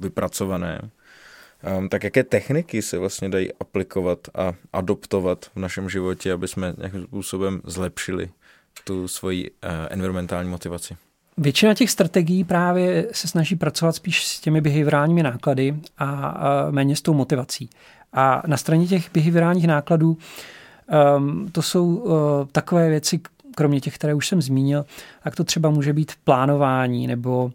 vypracované. 0.00 0.80
Um, 1.78 1.88
tak 1.88 2.04
jaké 2.04 2.24
techniky 2.24 2.82
se 2.82 2.98
vlastně 2.98 3.28
dají 3.28 3.52
aplikovat 3.52 4.18
a 4.34 4.52
adoptovat 4.72 5.44
v 5.44 5.56
našem 5.56 5.88
životě, 5.88 6.32
aby 6.32 6.48
jsme 6.48 6.74
nějakým 6.78 7.02
způsobem 7.02 7.60
zlepšili 7.64 8.30
tu 8.84 9.08
svoji 9.08 9.50
uh, 9.50 9.70
environmentální 9.90 10.50
motivaci? 10.50 10.96
Většina 11.38 11.74
těch 11.74 11.90
strategií 11.90 12.44
právě 12.44 13.08
se 13.12 13.28
snaží 13.28 13.56
pracovat 13.56 13.96
spíš 13.96 14.26
s 14.26 14.40
těmi 14.40 14.60
behaviorálními 14.60 15.22
náklady 15.22 15.76
a, 15.98 16.66
méně 16.70 16.96
s 16.96 17.02
tou 17.02 17.14
motivací. 17.14 17.70
A 18.12 18.42
na 18.46 18.56
straně 18.56 18.86
těch 18.86 19.12
behaviorálních 19.12 19.66
nákladů 19.66 20.18
um, 21.16 21.48
to 21.52 21.62
jsou 21.62 21.86
uh, 21.86 22.12
takové 22.52 22.88
věci, 22.88 23.20
kromě 23.54 23.80
těch, 23.80 23.94
které 23.94 24.14
už 24.14 24.28
jsem 24.28 24.42
zmínil, 24.42 24.84
tak 25.24 25.36
to 25.36 25.44
třeba 25.44 25.70
může 25.70 25.92
být 25.92 26.12
plánování 26.24 27.06
nebo, 27.06 27.52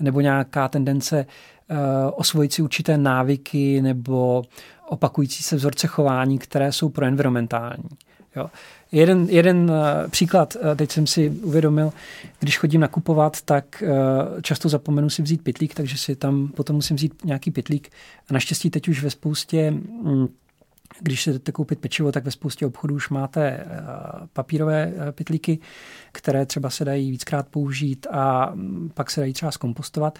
nebo 0.00 0.20
nějaká 0.20 0.68
tendence 0.68 1.26
Eh, 1.68 2.10
osvojit 2.10 2.52
si 2.52 2.62
určité 2.62 2.98
návyky 2.98 3.82
nebo 3.82 4.42
opakující 4.88 5.42
se 5.42 5.56
vzorce 5.56 5.86
chování, 5.86 6.38
které 6.38 6.72
jsou 6.72 6.88
pro 6.88 7.06
environmentální. 7.06 7.88
Jo. 8.36 8.50
Jeden, 8.92 9.26
jeden 9.30 9.70
eh, 9.70 10.08
příklad, 10.08 10.56
eh, 10.56 10.76
teď 10.76 10.90
jsem 10.90 11.06
si 11.06 11.30
uvědomil, 11.30 11.92
když 12.40 12.58
chodím 12.58 12.80
nakupovat, 12.80 13.42
tak 13.42 13.82
často 14.42 14.68
zapomenu 14.68 15.10
si 15.10 15.22
vzít 15.22 15.42
pitlík, 15.42 15.74
takže 15.74 15.98
si 15.98 16.16
tam 16.16 16.48
potom 16.48 16.76
musím 16.76 16.96
vzít 16.96 17.24
nějaký 17.24 17.50
pitlík. 17.50 17.90
A 18.30 18.34
naštěstí 18.34 18.70
teď 18.70 18.88
už 18.88 19.02
ve 19.02 19.10
spoustě 19.10 19.70
mm, 19.70 20.28
když 21.00 21.22
si 21.22 21.32
jdete 21.32 21.52
koupit 21.52 21.78
pečivo, 21.78 22.12
tak 22.12 22.24
ve 22.24 22.30
spoustě 22.30 22.66
obchodů 22.66 22.94
už 22.94 23.08
máte 23.08 23.64
papírové 24.32 24.92
pitlíky, 25.10 25.58
které 26.12 26.46
třeba 26.46 26.70
se 26.70 26.84
dají 26.84 27.10
víckrát 27.10 27.48
použít 27.48 28.06
a 28.10 28.50
mm, 28.54 28.90
pak 28.94 29.10
se 29.10 29.20
dají 29.20 29.32
třeba 29.32 29.52
zkompostovat. 29.52 30.18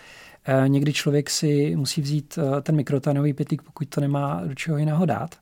Někdy 0.67 0.93
člověk 0.93 1.31
si 1.31 1.77
musí 1.77 2.03
vzít 2.03 2.39
ten 2.63 2.77
mikrotanový 2.77 3.33
pytlík, 3.33 3.63
pokud 3.63 3.89
to 3.89 4.01
nemá 4.01 4.43
do 4.47 4.55
čeho 4.55 4.79
jiného 4.79 5.07
dát. 5.07 5.35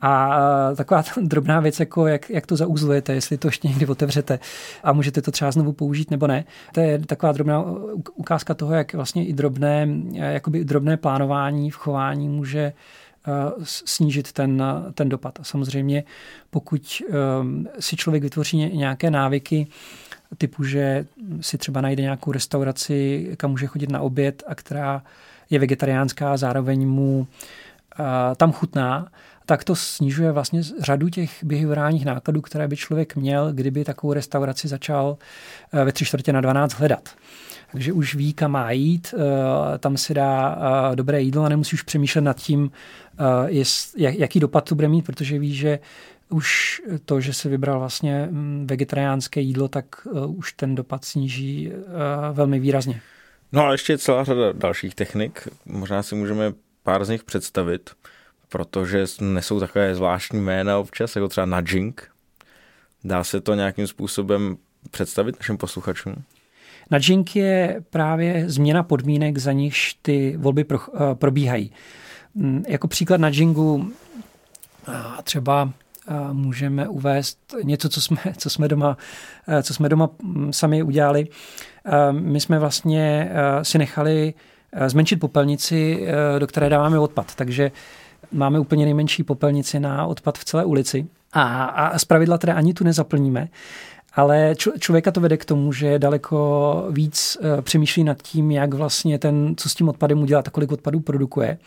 A 0.00 0.38
eh, 0.72 0.76
taková 0.76 1.04
drobná 1.20 1.60
věc, 1.60 1.80
jako 1.80 2.06
jak, 2.06 2.30
jak 2.30 2.46
to 2.46 2.56
zaúzlujete, 2.56 3.12
jestli 3.12 3.38
to 3.38 3.48
ještě 3.48 3.68
někdy 3.68 3.86
otevřete 3.86 4.38
a 4.82 4.92
můžete 4.92 5.22
to 5.22 5.30
třeba 5.30 5.50
znovu 5.50 5.72
použít 5.72 6.10
nebo 6.10 6.26
ne. 6.26 6.44
To 6.72 6.80
je 6.80 6.98
taková 6.98 7.32
drobná 7.32 7.64
ukázka 8.14 8.54
toho, 8.54 8.74
jak 8.74 8.94
vlastně 8.94 9.26
i 9.26 9.32
drobné, 9.32 9.88
jakoby 10.12 10.58
i 10.58 10.64
drobné 10.64 10.96
plánování 10.96 11.70
v 11.70 11.76
chování 11.76 12.28
může 12.28 12.72
snížit 13.62 14.32
ten, 14.32 14.62
ten 14.94 15.08
dopad. 15.08 15.40
A 15.40 15.44
samozřejmě, 15.44 16.04
pokud 16.50 17.02
si 17.78 17.96
člověk 17.96 18.22
vytvoří 18.22 18.56
nějaké 18.56 19.10
návyky, 19.10 19.66
typu, 20.38 20.64
že 20.64 21.06
si 21.40 21.58
třeba 21.58 21.80
najde 21.80 22.02
nějakou 22.02 22.32
restauraci, 22.32 23.28
kam 23.36 23.50
může 23.50 23.66
chodit 23.66 23.90
na 23.90 24.00
oběd 24.00 24.42
a 24.46 24.54
která 24.54 25.02
je 25.50 25.58
vegetariánská 25.58 26.32
a 26.32 26.36
zároveň 26.36 26.88
mu 26.88 27.26
tam 28.36 28.52
chutná, 28.52 29.08
tak 29.46 29.64
to 29.64 29.76
snižuje 29.76 30.32
vlastně 30.32 30.62
řadu 30.62 31.08
těch 31.08 31.44
behaviorálních 31.44 32.04
nákladů, 32.04 32.40
které 32.40 32.68
by 32.68 32.76
člověk 32.76 33.16
měl, 33.16 33.52
kdyby 33.52 33.84
takovou 33.84 34.12
restauraci 34.12 34.68
začal 34.68 35.16
uh, 35.74 35.80
ve 35.84 35.92
tři 35.92 36.04
čtvrtě 36.04 36.32
na 36.32 36.40
12 36.40 36.72
hledat. 36.72 37.08
Takže 37.72 37.92
už 37.92 38.14
ví, 38.14 38.32
kam 38.32 38.50
má 38.50 38.70
jít, 38.70 39.14
uh, 39.16 39.22
tam 39.78 39.96
si 39.96 40.14
dá 40.14 40.58
dobré 40.94 41.22
jídlo 41.22 41.44
a 41.44 41.48
nemusí 41.48 41.74
už 41.74 41.82
přemýšlet 41.82 42.20
nad 42.20 42.36
tím, 42.36 42.70
jaký 43.98 44.40
dopad 44.40 44.68
to 44.68 44.74
bude 44.74 44.88
mít, 44.88 45.02
protože 45.02 45.38
ví, 45.38 45.54
že 45.54 45.78
už 46.28 46.82
to, 47.04 47.20
že 47.20 47.32
se 47.32 47.48
vybral 47.48 47.78
vlastně 47.78 48.28
mm, 48.30 48.66
vegetariánské 48.70 49.40
jídlo, 49.40 49.68
tak 49.68 50.06
už 50.26 50.52
ten 50.52 50.74
dopad 50.74 51.04
sníží 51.04 51.72
velmi 52.32 52.60
výrazně. 52.60 53.00
No 53.54 53.66
a 53.66 53.72
ještě 53.72 53.98
celá 53.98 54.24
řada 54.24 54.52
dalších 54.52 54.94
technik. 54.94 55.48
Možná 55.64 56.02
si 56.02 56.14
můžeme 56.14 56.52
pár 56.82 57.04
z 57.04 57.08
nich 57.08 57.24
představit, 57.24 57.90
protože 58.48 59.04
nesou 59.20 59.60
takové 59.60 59.94
zvláštní 59.94 60.40
jména 60.40 60.78
občas, 60.78 61.16
jako 61.16 61.28
třeba 61.28 61.46
nudging. 61.46 62.10
Dá 63.04 63.24
se 63.24 63.40
to 63.40 63.54
nějakým 63.54 63.86
způsobem 63.86 64.56
představit 64.90 65.36
našim 65.40 65.56
posluchačům? 65.56 66.14
Nudging 66.90 67.36
je 67.36 67.82
právě 67.90 68.44
změna 68.50 68.82
podmínek, 68.82 69.38
za 69.38 69.52
nichž 69.52 69.94
ty 70.02 70.36
volby 70.36 70.64
pro, 70.64 70.78
uh, 70.78 71.14
probíhají. 71.14 71.72
Mm, 72.34 72.64
jako 72.68 72.88
příklad 72.88 73.20
nudgingu 73.20 73.92
třeba 75.22 75.72
můžeme 76.32 76.88
uvést 76.88 77.54
něco, 77.62 77.88
co 77.88 78.00
jsme, 78.00 78.18
co 78.38 78.50
jsme, 78.50 78.68
doma, 78.68 78.96
eh, 79.48 79.62
co 79.62 79.74
jsme 79.74 79.88
doma 79.88 80.10
mm, 80.22 80.52
sami 80.52 80.82
udělali. 80.82 81.26
Eh, 81.86 82.12
my 82.12 82.40
jsme 82.40 82.58
vlastně 82.58 83.30
eh, 83.30 83.64
si 83.64 83.78
nechali 83.78 84.34
zmenšit 84.86 85.20
popelnici, 85.20 86.06
do 86.38 86.46
které 86.46 86.68
dáváme 86.68 86.98
odpad. 86.98 87.34
Takže 87.34 87.70
máme 88.32 88.58
úplně 88.58 88.84
nejmenší 88.84 89.22
popelnici 89.22 89.80
na 89.80 90.06
odpad 90.06 90.38
v 90.38 90.44
celé 90.44 90.64
ulici. 90.64 91.06
A, 91.32 91.64
a 91.64 91.98
z 91.98 92.04
pravidla 92.04 92.38
teda 92.38 92.54
ani 92.54 92.74
tu 92.74 92.84
nezaplníme. 92.84 93.48
Ale 94.14 94.54
člověka 94.78 95.10
to 95.10 95.20
vede 95.20 95.36
k 95.36 95.44
tomu, 95.44 95.72
že 95.72 95.98
daleko 95.98 96.86
víc 96.90 97.38
přemýšlí 97.60 98.04
nad 98.04 98.22
tím, 98.22 98.50
jak 98.50 98.74
vlastně 98.74 99.18
ten, 99.18 99.54
co 99.56 99.68
s 99.68 99.74
tím 99.74 99.88
odpadem 99.88 100.22
udělat 100.22 100.48
a 100.48 100.50
kolik 100.50 100.72
odpadů 100.72 101.00
produkuje. 101.00 101.58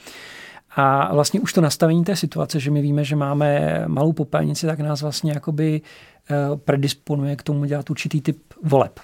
A 0.75 1.13
vlastně 1.13 1.39
už 1.39 1.53
to 1.53 1.61
nastavení 1.61 2.03
té 2.03 2.15
situace, 2.15 2.59
že 2.59 2.71
my 2.71 2.81
víme, 2.81 3.03
že 3.03 3.15
máme 3.15 3.83
malou 3.87 4.13
popelnici, 4.13 4.67
tak 4.67 4.79
nás 4.79 5.01
vlastně 5.01 5.31
jakoby 5.31 5.81
eh, 5.81 6.35
predisponuje 6.55 7.35
k 7.35 7.43
tomu 7.43 7.65
dělat 7.65 7.89
určitý 7.89 8.21
typ 8.21 8.37
voleb. 8.63 8.99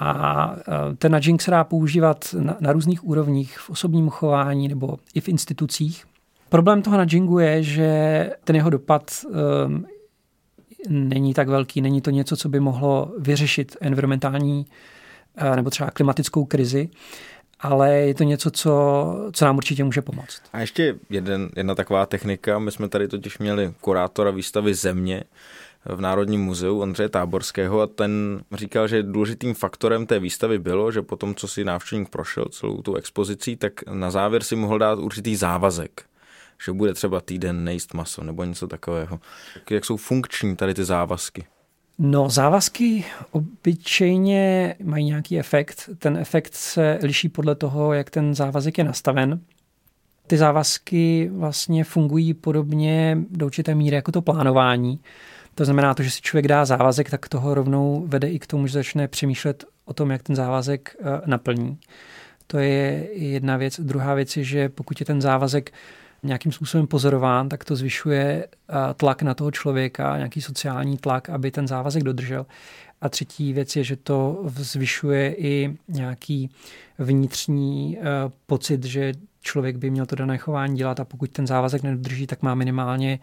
A 0.00 0.56
ten 0.98 1.12
nudging 1.12 1.42
se 1.42 1.50
dá 1.50 1.64
používat 1.64 2.34
na, 2.38 2.56
na 2.60 2.72
různých 2.72 3.04
úrovních, 3.04 3.58
v 3.58 3.70
osobním 3.70 4.08
chování 4.08 4.68
nebo 4.68 4.98
i 5.14 5.20
v 5.20 5.28
institucích. 5.28 6.04
Problém 6.50 6.82
toho 6.82 6.98
nudgingu 6.98 7.38
je, 7.38 7.62
že 7.62 8.30
ten 8.44 8.56
jeho 8.56 8.70
dopad 8.70 9.10
um, 9.66 9.86
není 10.88 11.34
tak 11.34 11.48
velký, 11.48 11.80
není 11.80 12.00
to 12.00 12.10
něco, 12.10 12.36
co 12.36 12.48
by 12.48 12.60
mohlo 12.60 13.12
vyřešit 13.18 13.76
environmentální 13.80 14.66
uh, 15.42 15.56
nebo 15.56 15.70
třeba 15.70 15.90
klimatickou 15.90 16.44
krizi, 16.44 16.88
ale 17.60 17.94
je 17.94 18.14
to 18.14 18.24
něco, 18.24 18.50
co, 18.50 19.30
co 19.32 19.44
nám 19.44 19.56
určitě 19.56 19.84
může 19.84 20.02
pomoct. 20.02 20.42
A 20.52 20.60
ještě 20.60 20.96
jeden, 21.10 21.50
jedna 21.56 21.74
taková 21.74 22.06
technika, 22.06 22.58
my 22.58 22.70
jsme 22.70 22.88
tady 22.88 23.08
totiž 23.08 23.38
měli 23.38 23.74
kurátora 23.80 24.30
výstavy 24.30 24.74
Země, 24.74 25.24
v 25.84 26.00
Národním 26.00 26.40
muzeu 26.40 26.80
Ondřeje 26.80 27.08
Táborského 27.08 27.80
a 27.80 27.86
ten 27.86 28.42
říkal, 28.52 28.88
že 28.88 29.02
důležitým 29.02 29.54
faktorem 29.54 30.06
té 30.06 30.18
výstavy 30.18 30.58
bylo, 30.58 30.92
že 30.92 31.02
po 31.02 31.16
tom, 31.16 31.34
co 31.34 31.48
si 31.48 31.64
návštěvník 31.64 32.08
prošel 32.08 32.44
celou 32.44 32.82
tu 32.82 32.94
expozicí, 32.94 33.56
tak 33.56 33.72
na 33.92 34.10
závěr 34.10 34.42
si 34.42 34.56
mohl 34.56 34.78
dát 34.78 34.98
určitý 34.98 35.36
závazek 35.36 36.09
že 36.64 36.72
bude 36.72 36.94
třeba 36.94 37.20
týden 37.20 37.64
nejíst 37.64 37.94
maso 37.94 38.24
nebo 38.24 38.44
něco 38.44 38.66
takového. 38.66 39.20
Jak 39.70 39.84
jsou 39.84 39.96
funkční 39.96 40.56
tady 40.56 40.74
ty 40.74 40.84
závazky? 40.84 41.46
No, 41.98 42.28
závazky 42.28 43.04
obyčejně 43.30 44.74
mají 44.84 45.04
nějaký 45.04 45.38
efekt. 45.38 45.90
Ten 45.98 46.16
efekt 46.16 46.54
se 46.54 46.98
liší 47.02 47.28
podle 47.28 47.54
toho, 47.54 47.92
jak 47.92 48.10
ten 48.10 48.34
závazek 48.34 48.78
je 48.78 48.84
nastaven. 48.84 49.40
Ty 50.26 50.36
závazky 50.36 51.30
vlastně 51.32 51.84
fungují 51.84 52.34
podobně 52.34 53.18
do 53.30 53.46
určité 53.46 53.74
míry 53.74 53.96
jako 53.96 54.12
to 54.12 54.22
plánování. 54.22 55.00
To 55.54 55.64
znamená 55.64 55.94
to, 55.94 56.02
že 56.02 56.10
si 56.10 56.20
člověk 56.20 56.48
dá 56.48 56.64
závazek, 56.64 57.10
tak 57.10 57.28
toho 57.28 57.54
rovnou 57.54 58.04
vede 58.06 58.28
i 58.28 58.38
k 58.38 58.46
tomu, 58.46 58.66
že 58.66 58.72
začne 58.72 59.08
přemýšlet 59.08 59.64
o 59.84 59.94
tom, 59.94 60.10
jak 60.10 60.22
ten 60.22 60.36
závazek 60.36 60.96
eh, 61.00 61.20
naplní. 61.26 61.78
To 62.46 62.58
je 62.58 63.08
jedna 63.12 63.56
věc. 63.56 63.80
Druhá 63.80 64.14
věc 64.14 64.36
je, 64.36 64.44
že 64.44 64.68
pokud 64.68 65.00
je 65.00 65.06
ten 65.06 65.20
závazek 65.20 65.72
nějakým 66.22 66.52
způsobem 66.52 66.86
pozorován, 66.86 67.48
tak 67.48 67.64
to 67.64 67.76
zvyšuje 67.76 68.46
eh, 68.46 68.74
tlak 68.94 69.22
na 69.22 69.34
toho 69.34 69.50
člověka, 69.50 70.16
nějaký 70.16 70.40
sociální 70.40 70.98
tlak, 70.98 71.30
aby 71.30 71.50
ten 71.50 71.68
závazek 71.68 72.02
dodržel. 72.02 72.46
A 73.00 73.08
třetí 73.08 73.52
věc 73.52 73.76
je, 73.76 73.84
že 73.84 73.96
to 73.96 74.44
zvyšuje 74.46 75.34
i 75.34 75.76
nějaký 75.88 76.50
vnitřní 76.98 77.98
eh, 77.98 78.02
pocit, 78.46 78.84
že 78.84 79.12
člověk 79.42 79.76
by 79.76 79.90
měl 79.90 80.06
to 80.06 80.16
dané 80.16 80.38
chování 80.38 80.76
dělat 80.76 81.00
a 81.00 81.04
pokud 81.04 81.30
ten 81.30 81.46
závazek 81.46 81.82
nedodrží, 81.82 82.26
tak 82.26 82.42
má 82.42 82.54
minimálně, 82.54 83.18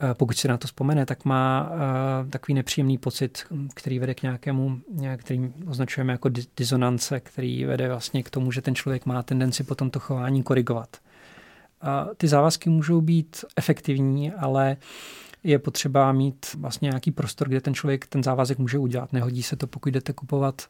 eh, 0.00 0.14
pokud 0.14 0.36
se 0.36 0.48
na 0.48 0.56
to 0.56 0.66
vzpomene, 0.66 1.06
tak 1.06 1.24
má 1.24 1.70
takový 2.30 2.54
nepříjemný 2.54 2.98
pocit, 2.98 3.44
který 3.74 3.98
vede 3.98 4.14
k 4.14 4.22
nějakému, 4.22 4.80
který 5.16 5.52
označujeme 5.66 6.12
jako 6.12 6.28
disonance, 6.56 7.20
který 7.20 7.64
vede 7.64 7.88
vlastně 7.88 8.22
k 8.22 8.30
tomu, 8.30 8.52
že 8.52 8.62
ten 8.62 8.74
člověk 8.74 9.06
má 9.06 9.22
tendenci 9.22 9.64
potom 9.64 9.90
to 9.90 10.00
chování 10.00 10.42
korigovat. 10.42 10.96
Ty 12.16 12.28
závazky 12.28 12.70
můžou 12.70 13.00
být 13.00 13.44
efektivní, 13.56 14.32
ale 14.32 14.76
je 15.44 15.58
potřeba 15.58 16.12
mít 16.12 16.46
vlastně 16.58 16.86
nějaký 16.86 17.10
prostor, 17.10 17.48
kde 17.48 17.60
ten 17.60 17.74
člověk 17.74 18.06
ten 18.06 18.22
závazek 18.22 18.58
může 18.58 18.78
udělat. 18.78 19.12
Nehodí 19.12 19.42
se 19.42 19.56
to, 19.56 19.66
pokud 19.66 19.88
jdete 19.88 20.12
kupovat 20.12 20.62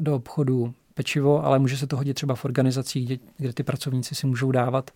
do 0.00 0.14
obchodu 0.14 0.74
pečivo, 0.94 1.44
ale 1.44 1.58
může 1.58 1.76
se 1.76 1.86
to 1.86 1.96
hodit 1.96 2.14
třeba 2.14 2.34
v 2.34 2.44
organizacích, 2.44 3.06
kde, 3.06 3.16
kde 3.36 3.52
ty 3.52 3.62
pracovníci 3.62 4.14
si 4.14 4.26
můžou 4.26 4.50
dávat 4.50 4.90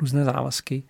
různé 0.00 0.24
závazky. 0.24 0.82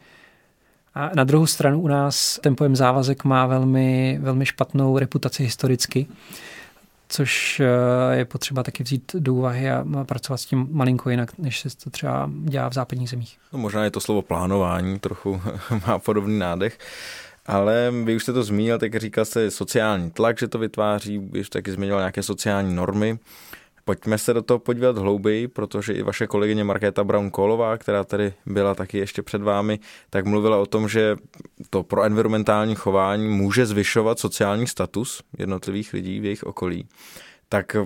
A 0.95 1.11
na 1.15 1.25
druhou 1.25 1.47
stranu 1.47 1.81
u 1.81 1.89
nás 1.89 2.39
ten 2.43 2.57
pojem 2.57 2.77
závazek 2.77 3.25
má 3.25 3.47
velmi, 3.47 4.19
velmi 4.23 4.47
špatnou 4.47 4.99
reputaci 4.99 5.43
historicky 5.43 6.07
což 7.11 7.61
eh, 7.61 8.17
je 8.17 8.25
potřeba 8.25 8.63
taky 8.63 8.83
vzít 8.83 9.13
do 9.19 9.35
úvahy 9.35 9.71
a 9.71 9.85
pracovat 10.05 10.37
s 10.37 10.47
tím 10.47 10.69
malinko 10.71 11.11
jinak, 11.11 11.39
než 11.39 11.61
se 11.61 11.77
to 11.85 11.91
třeba 11.91 12.31
dělá 12.45 12.69
v 12.69 12.73
západních 12.73 13.11
zemích. 13.11 13.39
No, 13.53 13.59
možná 13.59 13.85
je 13.85 13.91
to 13.91 14.01
slovo 14.01 14.23
plánování, 14.23 14.99
trochu 14.99 15.43
má 15.87 15.99
podobný 15.99 16.39
nádech. 16.39 16.79
Ale 17.47 17.93
vy 18.05 18.17
už 18.17 18.23
jste 18.23 18.33
to 18.33 18.43
zmínil, 18.43 18.79
tak 18.79 18.97
říkal 18.97 19.25
jste 19.25 19.51
sociální 19.51 20.11
tlak, 20.11 20.39
že 20.39 20.49
to 20.49 20.59
vytváří, 20.59 21.19
vy 21.19 21.41
už 21.41 21.51
taky 21.51 21.73
zmiňoval 21.73 22.01
nějaké 22.01 22.23
sociální 22.23 22.75
normy. 22.75 23.19
Pojďme 23.91 24.19
se 24.19 24.35
do 24.35 24.43
toho 24.43 24.59
podívat 24.59 24.99
hlouběji, 24.99 25.49
protože 25.49 25.93
i 25.93 26.03
vaše 26.03 26.27
kolegyně 26.27 26.65
Markéta 26.65 27.05
Brown-Kolová, 27.05 27.79
která 27.79 28.05
tady 28.05 28.33
byla 28.47 28.75
taky 28.75 28.99
ještě 28.99 29.23
před 29.23 29.43
vámi, 29.43 29.79
tak 30.11 30.27
mluvila 30.27 30.59
o 30.59 30.67
tom, 30.67 30.89
že 30.89 31.17
to 31.71 31.83
pro 31.83 32.03
environmentální 32.03 32.75
chování 32.75 33.29
může 33.29 33.67
zvyšovat 33.67 34.19
sociální 34.19 34.67
status 34.67 35.23
jednotlivých 35.39 35.93
lidí 35.93 36.21
v 36.21 36.25
jejich 36.25 36.43
okolí. 36.43 36.89
Tak 37.49 37.77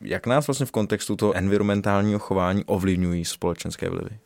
jak 0.00 0.26
nás 0.26 0.46
vlastně 0.46 0.66
v 0.66 0.70
kontextu 0.70 1.16
toho 1.16 1.36
environmentálního 1.36 2.18
chování 2.18 2.64
ovlivňují 2.64 3.24
společenské 3.24 3.90
vlivy? 3.90 4.18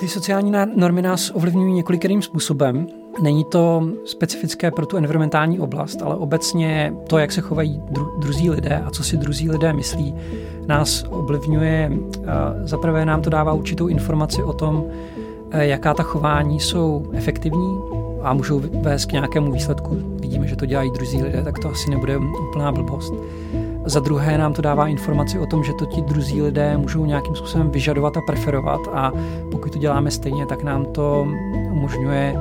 Ty 0.00 0.08
sociální 0.08 0.52
normy 0.74 1.02
nás 1.02 1.30
ovlivňují 1.34 1.72
několikrým 1.72 2.22
způsobem. 2.22 2.86
Není 3.22 3.44
to 3.44 3.88
specifické 4.04 4.70
pro 4.70 4.86
tu 4.86 4.96
environmentální 4.96 5.60
oblast, 5.60 6.02
ale 6.02 6.16
obecně 6.16 6.92
to, 7.06 7.18
jak 7.18 7.32
se 7.32 7.40
chovají 7.40 7.80
dru- 7.80 8.18
druzí 8.18 8.50
lidé 8.50 8.82
a 8.86 8.90
co 8.90 9.04
si 9.04 9.16
druzí 9.16 9.50
lidé 9.50 9.72
myslí, 9.72 10.14
nás 10.66 11.04
ovlivňuje. 11.10 11.92
Za 12.64 12.78
prvé 12.78 13.06
nám 13.06 13.22
to 13.22 13.30
dává 13.30 13.52
určitou 13.52 13.86
informaci 13.86 14.42
o 14.42 14.52
tom, 14.52 14.84
e, 15.50 15.66
jaká 15.66 15.94
ta 15.94 16.02
chování 16.02 16.60
jsou 16.60 17.06
efektivní 17.12 17.78
a 18.22 18.34
můžou 18.34 18.62
vést 18.82 19.04
k 19.06 19.12
nějakému 19.12 19.52
výsledku. 19.52 19.96
Vidíme, 20.20 20.46
že 20.46 20.56
to 20.56 20.66
dělají 20.66 20.90
druzí 20.90 21.22
lidé, 21.22 21.42
tak 21.42 21.58
to 21.58 21.70
asi 21.70 21.90
nebude 21.90 22.16
úplná 22.48 22.72
blbost. 22.72 23.14
Za 23.84 24.00
druhé 24.00 24.38
nám 24.38 24.52
to 24.52 24.62
dává 24.62 24.88
informaci 24.88 25.38
o 25.38 25.46
tom, 25.46 25.64
že 25.64 25.72
to 25.72 25.86
ti 25.86 26.02
druzí 26.02 26.42
lidé 26.42 26.76
můžou 26.76 27.04
nějakým 27.04 27.34
způsobem 27.36 27.70
vyžadovat 27.70 28.16
a 28.16 28.20
preferovat 28.20 28.80
a 28.92 29.12
pokud 29.50 29.72
to 29.72 29.78
děláme 29.78 30.10
stejně, 30.10 30.46
tak 30.46 30.62
nám 30.62 30.84
to 30.84 31.28
umožňuje 31.72 32.36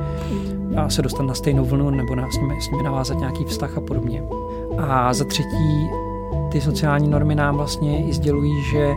se 0.88 1.02
dostat 1.02 1.24
na 1.24 1.34
stejnou 1.34 1.66
vlnu 1.66 1.90
nebo 1.90 2.16
na, 2.16 2.32
s, 2.32 2.38
nimi, 2.38 2.62
s 2.62 2.72
nimi 2.72 2.84
navázat 2.84 3.20
nějaký 3.20 3.44
vztah 3.46 3.78
a 3.78 3.82
podobně. 3.82 4.24
A 4.78 5.14
za 5.14 5.26
třetí, 5.26 5.90
ty 6.52 6.62
sociální 6.62 7.08
normy 7.08 7.36
nám 7.36 7.58
vlastně 7.58 8.06
i 8.06 8.14
sdělují, 8.14 8.64
že 8.72 8.94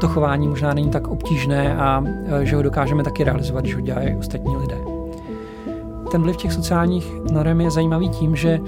to 0.00 0.08
chování 0.08 0.48
možná 0.48 0.74
není 0.74 0.90
tak 0.90 1.08
obtížné 1.08 1.76
a 1.76 2.04
že 2.42 2.56
ho 2.56 2.62
dokážeme 2.62 3.04
taky 3.04 3.24
realizovat, 3.24 3.60
když 3.60 3.74
ho 3.74 3.80
dělají 3.80 4.16
ostatní 4.16 4.56
lidé. 4.56 4.78
Ten 6.10 6.22
vliv 6.22 6.36
těch 6.36 6.52
sociálních 6.52 7.12
norm 7.32 7.60
je 7.60 7.70
zajímavý 7.70 8.08
tím, 8.08 8.36
že 8.36 8.60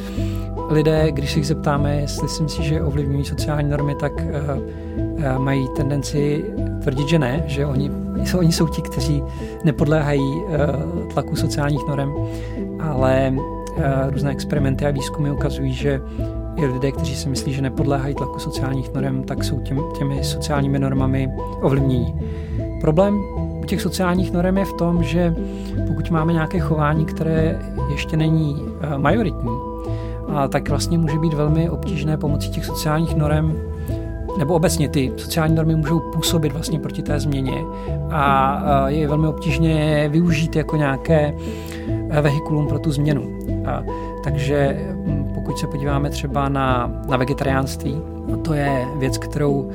lidé, 0.70 1.12
když 1.12 1.32
se 1.32 1.38
jich 1.38 1.46
zeptáme, 1.46 1.96
jestli 2.00 2.28
si 2.28 2.42
myslí, 2.42 2.64
že 2.64 2.82
ovlivňují 2.82 3.24
sociální 3.24 3.70
normy, 3.70 3.94
tak 3.94 4.12
uh, 4.12 4.22
uh, 4.56 5.38
mají 5.38 5.68
tendenci 5.76 6.44
tvrdit, 6.82 7.08
že 7.08 7.18
ne, 7.18 7.42
že 7.46 7.66
oni, 7.66 7.90
oni 8.38 8.52
jsou 8.52 8.68
ti, 8.68 8.82
kteří 8.82 9.22
nepodléhají 9.64 10.22
uh, 10.22 11.08
tlaku 11.12 11.36
sociálních 11.36 11.86
norm, 11.88 12.14
ale 12.80 13.34
různé 14.10 14.30
experimenty 14.30 14.86
a 14.86 14.90
výzkumy 14.90 15.30
ukazují, 15.30 15.72
že 15.72 16.00
i 16.56 16.66
lidé, 16.66 16.92
kteří 16.92 17.16
si 17.16 17.28
myslí, 17.28 17.52
že 17.52 17.62
nepodléhají 17.62 18.14
tlaku 18.14 18.38
sociálních 18.38 18.94
norm, 18.94 19.22
tak 19.22 19.44
jsou 19.44 19.60
těmi, 19.60 19.80
těmi 19.98 20.24
sociálními 20.24 20.78
normami 20.78 21.30
ovlivnění. 21.62 22.20
Problém 22.80 23.22
těch 23.66 23.80
sociálních 23.80 24.32
norm 24.32 24.58
je 24.58 24.64
v 24.64 24.72
tom, 24.72 25.02
že 25.02 25.34
pokud 25.86 26.10
máme 26.10 26.32
nějaké 26.32 26.58
chování, 26.58 27.04
které 27.04 27.58
ještě 27.90 28.16
není 28.16 28.62
majoritní, 28.96 29.50
a 30.28 30.48
tak 30.48 30.68
vlastně 30.68 30.98
může 30.98 31.18
být 31.18 31.34
velmi 31.34 31.70
obtížné 31.70 32.16
pomocí 32.16 32.50
těch 32.50 32.64
sociálních 32.64 33.16
norm 33.16 33.56
nebo 34.38 34.54
obecně 34.54 34.88
ty 34.88 35.12
sociální 35.16 35.54
normy 35.54 35.76
můžou 35.76 36.00
působit 36.00 36.52
vlastně 36.52 36.78
proti 36.78 37.02
té 37.02 37.20
změně 37.20 37.64
a 38.10 38.88
je 38.88 39.08
velmi 39.08 39.26
obtížně 39.26 40.08
využít 40.08 40.56
jako 40.56 40.76
nějaké 40.76 41.34
eh, 42.10 42.20
vehikulum 42.20 42.66
pro 42.66 42.78
tu 42.78 42.92
změnu. 42.92 43.38
A, 43.66 43.82
takže 44.24 44.86
hm, 45.06 45.30
pokud 45.34 45.58
se 45.58 45.66
podíváme 45.66 46.10
třeba 46.10 46.48
na, 46.48 46.92
na 47.08 47.16
vegetariánství, 47.16 47.96
to 48.36 48.54
je 48.54 48.86
věc, 48.98 49.18
kterou 49.18 49.70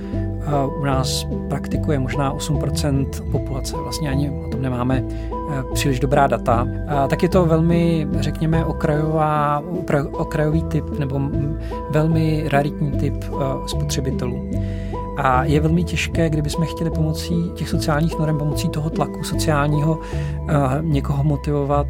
u 0.79 0.85
nás 0.85 1.27
praktikuje 1.49 1.99
možná 1.99 2.35
8% 2.35 3.31
populace. 3.31 3.77
Vlastně 3.77 4.09
ani 4.09 4.29
o 4.29 4.49
tom 4.49 4.61
nemáme 4.61 5.03
eh, 5.09 5.63
příliš 5.73 5.99
dobrá 5.99 6.27
data. 6.27 6.67
Tak 7.09 7.23
je 7.23 7.29
to 7.29 7.45
velmi, 7.45 8.07
řekněme, 8.19 8.65
okrajová, 8.65 9.63
okrajový 10.11 10.63
typ 10.63 10.99
nebo 10.99 11.21
velmi 11.89 12.45
raritní 12.51 12.91
typ 12.91 13.13
eh, 13.23 13.67
spotřebitelů. 13.67 14.49
A 15.17 15.43
je 15.43 15.59
velmi 15.59 15.83
těžké, 15.83 16.29
kdybychom 16.29 16.65
chtěli 16.65 16.91
pomocí 16.91 17.51
těch 17.55 17.69
sociálních 17.69 18.19
norm, 18.19 18.37
pomocí 18.37 18.69
toho 18.69 18.89
tlaku 18.89 19.23
sociálního 19.23 19.99
eh, 20.01 20.53
někoho 20.81 21.23
motivovat 21.23 21.87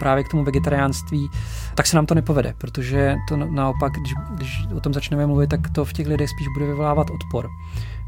právě 0.00 0.24
k 0.24 0.28
tomu 0.28 0.44
vegetariánství, 0.44 1.28
tak 1.74 1.86
se 1.86 1.96
nám 1.96 2.06
to 2.06 2.14
nepovede, 2.14 2.54
protože 2.58 3.16
to 3.28 3.36
naopak, 3.36 3.92
když, 3.92 4.14
když 4.34 4.66
o 4.76 4.80
tom 4.80 4.94
začneme 4.94 5.26
mluvit, 5.26 5.50
tak 5.50 5.60
to 5.70 5.84
v 5.84 5.92
těch 5.92 6.06
lidech 6.06 6.30
spíš 6.30 6.46
bude 6.48 6.66
vyvolávat 6.66 7.10
odpor 7.10 7.48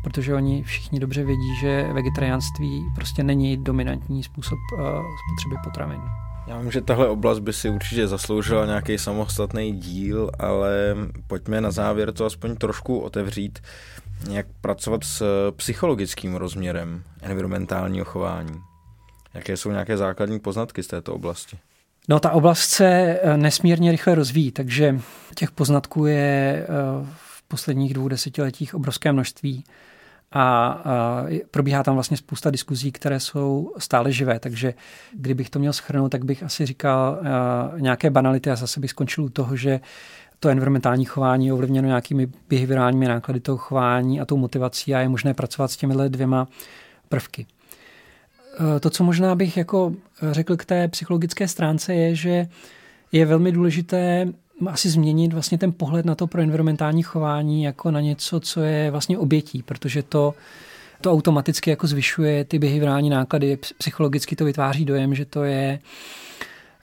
protože 0.02 0.35
oni 0.35 0.62
všichni 0.62 1.00
dobře 1.00 1.24
vědí, 1.24 1.57
že 1.61 1.88
vegetariánství 1.92 2.85
prostě 2.94 3.22
není 3.22 3.57
dominantní 3.57 4.22
způsob 4.22 4.59
uh, 4.72 4.78
spotřeby 5.26 5.57
potravin. 5.64 6.00
Já 6.46 6.59
vím, 6.59 6.70
že 6.70 6.81
tahle 6.81 7.09
oblast 7.09 7.38
by 7.38 7.52
si 7.52 7.70
určitě 7.70 8.07
zasloužila 8.07 8.66
nějaký 8.66 8.98
samostatný 8.98 9.72
díl, 9.72 10.31
ale 10.38 10.96
pojďme 11.26 11.61
na 11.61 11.70
závěr 11.70 12.12
to 12.12 12.26
aspoň 12.26 12.57
trošku 12.57 12.98
otevřít, 12.98 13.59
jak 14.31 14.46
pracovat 14.61 15.04
s 15.04 15.50
psychologickým 15.57 16.35
rozměrem 16.35 17.02
environmentálního 17.22 18.04
chování. 18.04 18.61
Jaké 19.35 19.57
jsou 19.57 19.70
nějaké 19.70 19.96
základní 19.96 20.40
poznatky 20.40 20.83
z 20.83 20.87
této 20.87 21.14
oblasti? 21.14 21.59
No, 22.09 22.20
ta 22.20 22.31
oblast 22.31 22.61
se 22.61 22.87
eh, 22.87 23.37
nesmírně 23.37 23.90
rychle 23.90 24.14
rozvíjí, 24.14 24.52
takže 24.52 25.00
těch 25.35 25.50
poznatků 25.50 26.07
je 26.07 26.16
eh, 26.62 26.66
v 27.16 27.42
posledních 27.42 27.94
dvou 27.94 28.09
desetiletích 28.09 28.74
obrovské 28.74 29.12
množství 29.12 29.64
a 30.33 30.83
probíhá 31.50 31.83
tam 31.83 31.94
vlastně 31.94 32.16
spousta 32.16 32.50
diskuzí, 32.50 32.92
které 32.92 33.20
jsou 33.20 33.74
stále 33.78 34.12
živé, 34.12 34.40
takže 34.40 34.74
kdybych 35.12 35.50
to 35.50 35.59
měl 35.59 35.72
schrnout, 35.72 36.12
tak 36.12 36.24
bych 36.24 36.42
asi 36.42 36.66
říkal 36.66 37.20
nějaké 37.76 38.11
banality 38.11 38.50
a 38.50 38.57
zase 38.57 38.81
bych 38.81 38.90
skončil 38.90 39.24
u 39.24 39.28
toho, 39.28 39.57
že 39.57 39.81
to 40.40 40.48
environmentální 40.48 41.05
chování 41.05 41.46
je 41.46 41.53
ovlivněno 41.53 41.88
nějakými 41.88 42.29
behaviorálními 42.48 43.09
náklady 43.09 43.40
toho 43.40 43.59
chování 43.59 44.20
a 44.20 44.24
tou 44.24 44.37
motivací 44.37 44.94
a 44.94 45.01
je 45.01 45.09
možné 45.09 45.35
pracovat 45.35 45.70
s 45.70 45.77
těmihle 45.77 46.09
dvěma 46.09 46.48
prvky. 47.09 47.46
E, 48.77 48.81
to, 48.81 48.90
co 48.90 49.05
možná 49.05 49.35
bych 49.35 49.57
jako 49.57 49.92
řekl 50.31 50.57
k 50.57 50.64
té 50.64 50.88
psychologické 50.88 51.48
stránce, 51.48 51.94
je, 51.94 52.14
že 52.14 52.48
je 53.12 53.27
velmi 53.27 53.53
důležité 53.53 54.29
asi 54.66 54.90
změnit 54.90 55.33
vlastně 55.33 55.59
ten 55.59 55.72
pohled 55.72 56.07
na 56.07 56.14
to 56.14 56.27
pro 56.27 56.42
environmentální 56.42 57.03
chování 57.03 57.62
jako 57.62 57.90
na 57.90 58.01
něco, 58.01 58.40
co 58.40 58.61
je 58.61 58.90
vlastně 58.90 59.18
obětí, 59.18 59.62
protože 59.62 60.03
to, 60.03 60.35
to 61.01 61.12
automaticky 61.12 61.70
jako 61.70 61.87
zvyšuje 61.87 62.44
ty 62.44 62.59
behaviorální 62.59 63.11
náklady, 63.11 63.59
psychologicky 63.79 64.37
to 64.37 64.44
vytváří 64.44 64.85
dojem, 64.85 65.14
že 65.14 65.24
to 65.24 65.44
je 65.44 65.79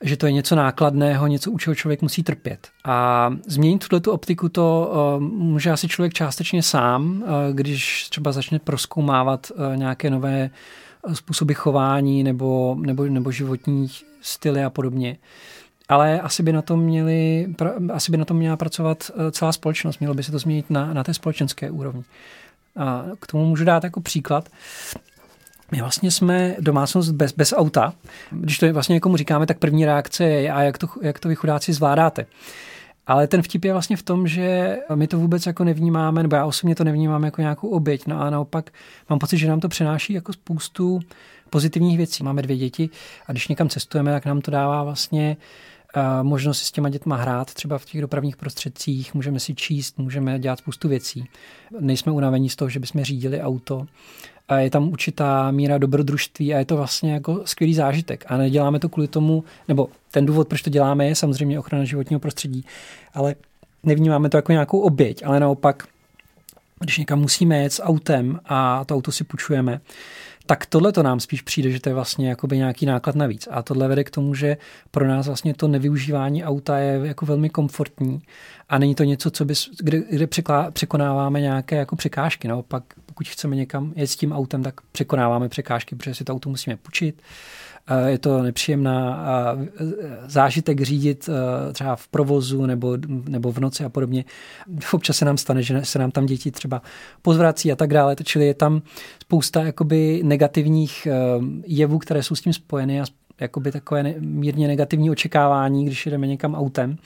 že 0.02 0.18
to 0.18 0.26
je 0.26 0.32
něco 0.32 0.56
nákladného, 0.56 1.28
něco, 1.28 1.52
u 1.52 1.58
čeho 1.58 1.76
člověk 1.76 2.02
musí 2.02 2.24
trpět. 2.24 2.68
A 2.86 3.30
změnit 3.48 3.88
tuto 3.88 4.14
optiku 4.14 4.50
to 4.50 4.92
uh, 5.18 5.24
může 5.24 5.72
asi 5.72 5.88
člověk 5.88 6.14
částečně 6.14 6.64
sám, 6.64 7.24
uh, 7.24 7.28
když 7.52 8.10
třeba 8.10 8.32
začne 8.32 8.60
proskoumávat 8.60 9.52
uh, 9.52 9.78
nějaké 9.78 10.10
nové 10.10 10.50
způsoby 11.14 11.54
chování 11.54 12.24
nebo, 12.24 12.78
nebo, 12.80 13.06
nebo 13.06 13.32
životní 13.32 13.88
styly 14.22 14.64
a 14.64 14.70
podobně 14.70 15.18
ale 15.90 16.22
asi 16.22 16.44
by 16.44 16.54
na 16.54 16.62
tom 16.62 16.80
měli, 16.80 17.48
asi 17.94 18.12
by 18.12 18.18
na 18.18 18.26
tom 18.26 18.38
měla 18.38 18.58
pracovat 18.58 19.12
eh, 19.12 19.32
celá 19.32 19.52
společnost. 19.52 20.00
Mělo 20.00 20.14
by 20.16 20.24
se 20.24 20.32
to 20.32 20.40
změnit 20.40 20.70
na, 20.70 20.94
na 20.94 21.04
té 21.04 21.14
společenské 21.14 21.72
úrovni. 21.72 22.04
A 22.76 23.06
k 23.20 23.28
tomu 23.28 23.46
můžu 23.46 23.66
dát 23.66 23.84
jako 23.84 24.02
příklad. 24.02 24.50
My 25.72 25.80
vlastně 25.80 26.12
jsme 26.12 26.56
domácnost 26.60 27.12
bez, 27.12 27.32
bez 27.32 27.54
auta. 27.58 27.94
Když 28.32 28.58
to 28.58 28.74
vlastně 28.74 28.94
někomu 28.94 29.18
říkáme, 29.18 29.46
tak 29.46 29.60
první 29.60 29.86
reakce 29.86 30.24
je, 30.24 30.52
a 30.52 30.62
jak 30.62 30.78
to, 30.78 30.88
jak 31.02 31.20
to 31.20 31.30
vy 31.30 31.36
chudáci 31.36 31.74
zvládáte. 31.74 32.26
Ale 33.08 33.28
ten 33.28 33.42
vtip 33.42 33.66
je 33.66 33.72
vlastně 33.72 33.98
v 33.98 34.04
tom, 34.04 34.28
že 34.28 34.78
my 34.96 35.08
to 35.08 35.20
vůbec 35.20 35.46
jako 35.46 35.64
nevnímáme, 35.64 36.24
nebo 36.24 36.36
já 36.36 36.46
osobně 36.46 36.76
to 36.76 36.84
nevnímám 36.84 37.24
jako 37.24 37.42
nějakou 37.42 37.68
oběť. 37.68 38.08
No 38.08 38.22
a 38.22 38.30
naopak 38.30 38.72
mám 39.10 39.20
pocit, 39.20 39.38
že 39.38 39.48
nám 39.48 39.60
to 39.60 39.70
přináší 39.70 40.14
jako 40.14 40.34
spoustu 40.34 41.00
pozitivních 41.50 41.98
věcí. 41.98 42.24
Máme 42.24 42.42
dvě 42.42 42.58
děti 42.58 42.90
a 43.28 43.32
když 43.32 43.48
někam 43.48 43.70
cestujeme, 43.70 44.12
tak 44.12 44.26
nám 44.26 44.42
to 44.42 44.52
dává 44.52 44.84
vlastně 44.84 45.38
možnost 46.22 46.60
si 46.60 46.66
s 46.66 46.72
těma 46.72 46.90
dětma 46.90 47.16
hrát 47.16 47.54
třeba 47.54 47.78
v 47.78 47.86
těch 47.86 48.02
dopravních 48.02 48.38
prostředcích, 48.38 49.14
můžeme 49.14 49.40
si 49.40 49.56
číst, 49.56 50.00
můžeme 50.00 50.40
dělat 50.40 50.60
spoustu 50.60 50.88
věcí. 50.88 51.30
Nejsme 51.80 52.12
unavení 52.12 52.50
z 52.50 52.56
toho, 52.56 52.70
že 52.70 52.80
bychom 52.80 53.04
řídili 53.04 53.42
auto. 53.42 53.86
A 54.48 54.60
je 54.60 54.70
tam 54.70 54.90
určitá 54.90 55.52
míra 55.52 55.78
dobrodružství 55.78 56.54
a 56.54 56.60
je 56.60 56.66
to 56.66 56.78
vlastně 56.78 57.14
jako 57.14 57.42
skvělý 57.46 57.74
zážitek. 57.74 58.26
A 58.28 58.38
neděláme 58.38 58.80
to 58.80 58.90
kvůli 58.90 59.08
tomu, 59.08 59.44
nebo 59.68 59.90
ten 60.12 60.26
důvod, 60.26 60.48
proč 60.48 60.62
to 60.62 60.70
děláme, 60.70 61.08
je 61.08 61.16
samozřejmě 61.16 61.60
ochrana 61.60 61.84
životního 61.84 62.20
prostředí, 62.20 62.66
ale 63.14 63.36
nevnímáme 63.84 64.30
to 64.30 64.38
jako 64.38 64.52
nějakou 64.52 64.80
oběť, 64.80 65.26
ale 65.26 65.40
naopak, 65.40 65.88
když 66.80 66.98
někam 66.98 67.20
musíme 67.20 67.58
jet 67.58 67.74
s 67.74 67.84
autem 67.84 68.40
a 68.46 68.86
to 68.86 68.96
auto 68.96 69.12
si 69.12 69.24
půjčujeme, 69.24 69.82
tak 70.46 70.66
tohle 70.66 70.92
to 70.92 71.04
nám 71.04 71.20
spíš 71.20 71.42
přijde, 71.42 71.72
že 71.72 71.80
to 71.80 71.90
je 71.90 71.96
vlastně 71.96 72.30
jakoby 72.30 72.58
nějaký 72.58 72.86
náklad 72.86 73.16
navíc. 73.16 73.48
A 73.52 73.62
tohle 73.62 73.88
vede 73.88 74.04
k 74.04 74.10
tomu, 74.10 74.36
že 74.36 74.58
pro 74.92 75.08
nás 75.08 75.28
vlastně 75.28 75.54
to 75.54 75.68
nevyužívání 75.68 76.44
auta 76.44 76.78
je 76.78 77.00
jako 77.04 77.26
velmi 77.26 77.50
komfortní 77.50 78.22
a 78.70 78.78
není 78.78 78.96
to 78.96 79.04
něco, 79.04 79.32
co 79.32 79.46
bys, 79.46 79.70
kde, 79.80 80.02
kde 80.10 80.28
překonáváme 80.72 81.42
nějaké 81.42 81.76
jako 81.76 81.96
překážky. 81.96 82.48
Naopak, 82.48 82.84
pokud 83.16 83.28
chceme 83.28 83.56
někam 83.56 83.94
jet 83.96 84.08
s 84.08 84.16
tím 84.16 84.32
autem, 84.32 84.64
tak 84.64 84.82
překonáváme 84.92 85.50
překážky, 85.50 85.96
protože 85.96 86.16
si 86.16 86.24
to 86.24 86.34
auto 86.34 86.50
musíme 86.50 86.78
půjčit 86.78 87.22
je 88.08 88.18
to 88.18 88.44
nepříjemná 88.44 89.26
zážitek 90.28 90.82
řídit 90.82 91.30
třeba 91.74 91.96
v 91.96 92.08
provozu 92.08 92.66
nebo, 92.66 92.98
nebo 93.08 93.52
v 93.52 93.60
noci 93.60 93.84
a 93.84 93.90
podobně. 93.90 94.26
Občas 94.94 95.18
se 95.18 95.26
nám 95.26 95.38
stane, 95.38 95.64
že 95.64 95.86
se 95.86 96.00
nám 96.00 96.12
tam 96.12 96.26
děti 96.26 96.52
třeba 96.52 96.82
pozvrací 97.22 97.72
a 97.72 97.76
tak 97.76 97.94
dále, 97.94 98.16
čili 98.24 98.48
je 98.48 98.54
tam 98.54 98.82
spousta 99.22 99.64
jakoby 99.64 100.22
negativních 100.24 101.08
jevů, 101.68 102.00
které 102.00 102.24
jsou 102.24 102.36
s 102.36 102.42
tím 102.42 102.54
spojeny 102.54 103.02
a 103.02 103.06
jakoby 103.42 103.72
takové 103.72 104.04
mírně 104.20 104.68
negativní 104.68 105.12
očekávání, 105.12 105.86
když 105.86 106.06
jdeme 106.06 106.28
někam 106.28 106.56
autem. 106.56 106.98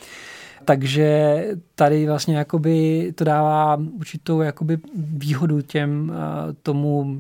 Takže 0.70 1.46
tady 1.76 2.08
vlastně 2.08 2.38
jakoby 2.38 3.12
to 3.16 3.24
dává 3.24 3.78
určitou 3.94 4.42
jakoby 4.42 4.78
výhodu 4.96 5.62
těm 5.62 6.14
tomu, 6.64 7.20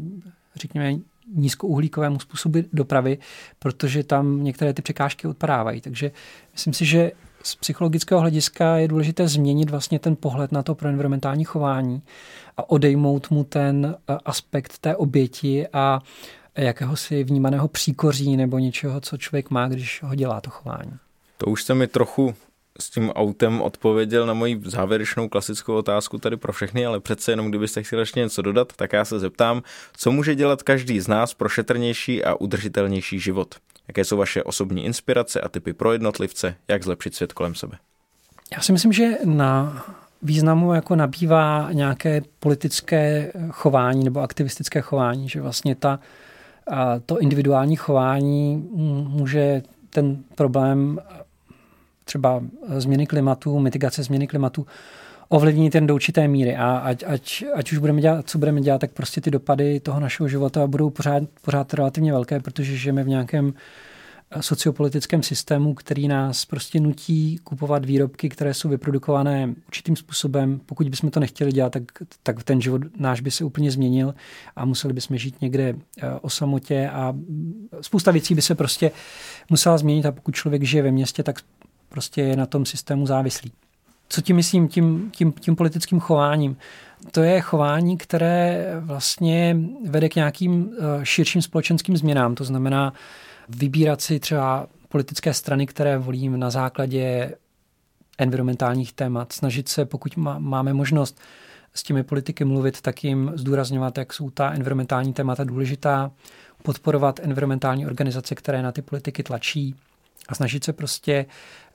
řekněme, 0.56 0.94
nízkouhlíkovému 1.36 2.20
způsobu 2.20 2.60
dopravy, 2.74 3.18
protože 3.60 4.04
tam 4.04 4.44
některé 4.44 4.74
ty 4.74 4.82
překážky 4.82 5.28
odpadávají. 5.28 5.82
Takže 5.82 6.12
myslím 6.54 6.74
si, 6.74 6.86
že 6.86 7.12
z 7.44 7.56
psychologického 7.56 8.22
hlediska 8.22 8.78
je 8.78 8.88
důležité 8.88 9.28
změnit 9.28 9.70
vlastně 9.70 10.00
ten 10.00 10.16
pohled 10.16 10.52
na 10.52 10.64
to 10.64 10.76
pro 10.76 10.90
environmentální 10.90 11.44
chování 11.44 12.02
a 12.58 12.70
odejmout 12.70 13.32
mu 13.32 13.44
ten 13.44 13.96
eh, 13.96 14.18
aspekt 14.26 14.78
té 14.78 14.96
oběti 14.96 15.68
a 15.74 16.00
jakéhosi 16.56 17.24
vnímaného 17.24 17.68
příkoří 17.68 18.38
nebo 18.38 18.60
něčeho, 18.60 19.02
co 19.02 19.18
člověk 19.18 19.50
má, 19.50 19.68
když 19.68 20.04
ho 20.04 20.16
dělá 20.16 20.42
to 20.42 20.50
chování. 20.50 20.92
To 21.38 21.46
už 21.46 21.64
se 21.64 21.74
mi 21.74 21.88
trochu 21.88 22.36
s 22.80 22.90
tím 22.90 23.10
autem 23.10 23.62
odpověděl 23.62 24.26
na 24.26 24.34
moji 24.34 24.62
závěrečnou 24.66 25.30
klasickou 25.30 25.76
otázku 25.76 26.18
tady 26.18 26.38
pro 26.38 26.54
všechny, 26.54 26.86
ale 26.86 27.00
přece 27.00 27.32
jenom 27.32 27.50
kdybyste 27.50 27.84
chtěli 27.84 28.02
ještě 28.02 28.20
něco 28.20 28.42
dodat, 28.42 28.74
tak 28.76 28.94
já 28.94 29.06
se 29.06 29.20
zeptám, 29.20 29.64
co 29.98 30.12
může 30.12 30.36
dělat 30.36 30.64
každý 30.64 31.00
z 31.00 31.08
nás 31.08 31.34
pro 31.34 31.50
šetrnější 31.50 32.24
a 32.24 32.36
udržitelnější 32.36 33.20
život? 33.20 33.56
Jaké 33.88 34.06
jsou 34.06 34.18
vaše 34.18 34.44
osobní 34.44 34.86
inspirace 34.86 35.42
a 35.42 35.50
typy 35.50 35.74
pro 35.74 35.94
jednotlivce, 35.94 36.56
jak 36.68 36.84
zlepšit 36.84 37.16
svět 37.16 37.34
kolem 37.34 37.56
sebe? 37.56 37.78
Já 38.56 38.62
si 38.62 38.72
myslím, 38.72 38.94
že 38.94 39.10
na 39.26 39.86
významu 40.22 40.74
jako 40.74 40.96
nabývá 40.96 41.70
nějaké 41.72 42.22
politické 42.40 43.32
chování 43.50 44.04
nebo 44.04 44.20
aktivistické 44.20 44.82
chování, 44.82 45.30
že 45.30 45.42
vlastně 45.42 45.76
ta, 45.76 46.00
to 47.06 47.20
individuální 47.20 47.76
chování 47.76 48.70
může 49.08 49.62
ten 49.90 50.24
problém 50.36 51.00
třeba 52.10 52.44
změny 52.78 53.06
klimatu, 53.06 53.60
mitigace 53.60 54.04
změny 54.04 54.28
klimatu, 54.28 54.66
ovlivnit 55.30 55.76
jen 55.76 55.88
do 55.88 55.96
určité 55.96 56.28
míry 56.28 56.56
a 56.56 56.78
ať, 56.78 57.04
ať, 57.08 57.44
ať 57.54 57.72
už 57.72 57.78
budeme 57.78 58.02
dělat, 58.02 58.30
co 58.30 58.38
budeme 58.38 58.62
dělat, 58.62 58.82
tak 58.82 58.92
prostě 58.92 59.22
ty 59.22 59.32
dopady 59.32 59.80
toho 59.80 60.00
našeho 60.00 60.28
života 60.28 60.68
budou 60.68 60.90
pořád, 60.90 61.24
pořád 61.42 61.74
relativně 61.74 62.12
velké, 62.12 62.40
protože 62.40 62.78
žijeme 62.78 63.04
v 63.04 63.08
nějakém 63.08 63.54
eh, 64.32 64.42
sociopolitickém 64.42 65.24
systému, 65.24 65.74
který 65.74 66.08
nás 66.08 66.46
prostě 66.46 66.80
nutí 66.80 67.38
kupovat 67.44 67.86
výrobky, 67.86 68.30
které 68.30 68.54
jsou 68.54 68.70
vyprodukované 68.70 69.54
určitým 69.68 69.96
způsobem. 69.96 70.62
Pokud 70.66 70.90
bychom 70.90 71.12
to 71.12 71.20
nechtěli 71.20 71.52
dělat, 71.52 71.72
tak, 71.72 71.84
tak 72.24 72.44
ten 72.44 72.62
život 72.62 72.82
náš 72.98 73.22
by 73.22 73.32
se 73.32 73.44
úplně 73.44 73.72
změnil 73.72 74.16
a 74.56 74.66
museli 74.66 74.94
bychom 74.94 75.18
žít 75.18 75.42
někde 75.42 75.76
eh, 76.02 76.10
o 76.22 76.30
samotě 76.30 76.90
a 76.90 77.16
spousta 77.82 78.12
věcí 78.12 78.36
by 78.36 78.42
se 78.42 78.56
prostě 78.56 78.92
musela 79.50 79.78
změnit 79.78 80.06
a 80.06 80.12
pokud 80.12 80.36
člověk 80.36 80.64
žije 80.64 80.84
ve 80.84 80.92
městě, 80.92 81.24
tak 81.24 81.40
prostě 81.90 82.22
je 82.22 82.36
na 82.36 82.46
tom 82.46 82.66
systému 82.66 83.06
závislý. 83.06 83.52
Co 84.10 84.22
tím 84.22 84.36
myslím 84.36 84.68
tím, 84.68 85.12
tím, 85.12 85.32
tím 85.32 85.56
politickým 85.56 86.00
chováním? 86.00 86.58
To 87.12 87.22
je 87.22 87.42
chování, 87.42 87.98
které 87.98 88.68
vlastně 88.80 89.58
vede 89.90 90.10
k 90.10 90.16
nějakým 90.16 90.72
eh, 90.72 91.06
širším 91.06 91.42
společenským 91.42 91.98
změnám. 91.98 92.36
To 92.36 92.44
znamená 92.44 92.94
vybírat 93.50 94.02
si 94.02 94.20
třeba 94.20 94.68
politické 94.90 95.34
strany, 95.34 95.68
které 95.68 95.98
volím 95.98 96.40
na 96.40 96.50
základě 96.50 97.36
environmentálních 98.18 98.94
témat, 98.94 99.34
snažit 99.34 99.70
se, 99.70 99.86
pokud 99.86 100.18
má, 100.18 100.40
máme 100.40 100.74
možnost 100.74 101.20
s 101.74 101.84
těmi 101.84 102.04
politiky 102.04 102.46
mluvit, 102.46 102.82
tak 102.82 103.04
jim 103.04 103.32
zdůrazňovat, 103.36 103.98
jak 103.98 104.14
jsou 104.14 104.30
ta 104.30 104.52
environmentální 104.52 105.14
témata 105.14 105.44
důležitá, 105.44 106.12
podporovat 106.64 107.20
environmentální 107.24 107.86
organizace, 107.86 108.36
které 108.36 108.62
na 108.62 108.72
ty 108.72 108.82
politiky 108.82 109.24
tlačí, 109.24 109.76
a 110.28 110.36
snažit 110.36 110.64
se 110.64 110.74
prostě 110.74 111.26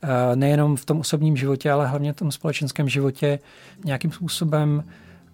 eh, 0.02 0.36
nejenom 0.36 0.76
v 0.76 0.84
tom 0.84 1.00
osobním 1.00 1.36
životě, 1.36 1.70
ale 1.70 1.86
hlavně 1.86 2.12
v 2.12 2.16
tom 2.16 2.32
společenském 2.32 2.88
životě 2.88 3.38
nějakým 3.84 4.12
způsobem 4.12 4.84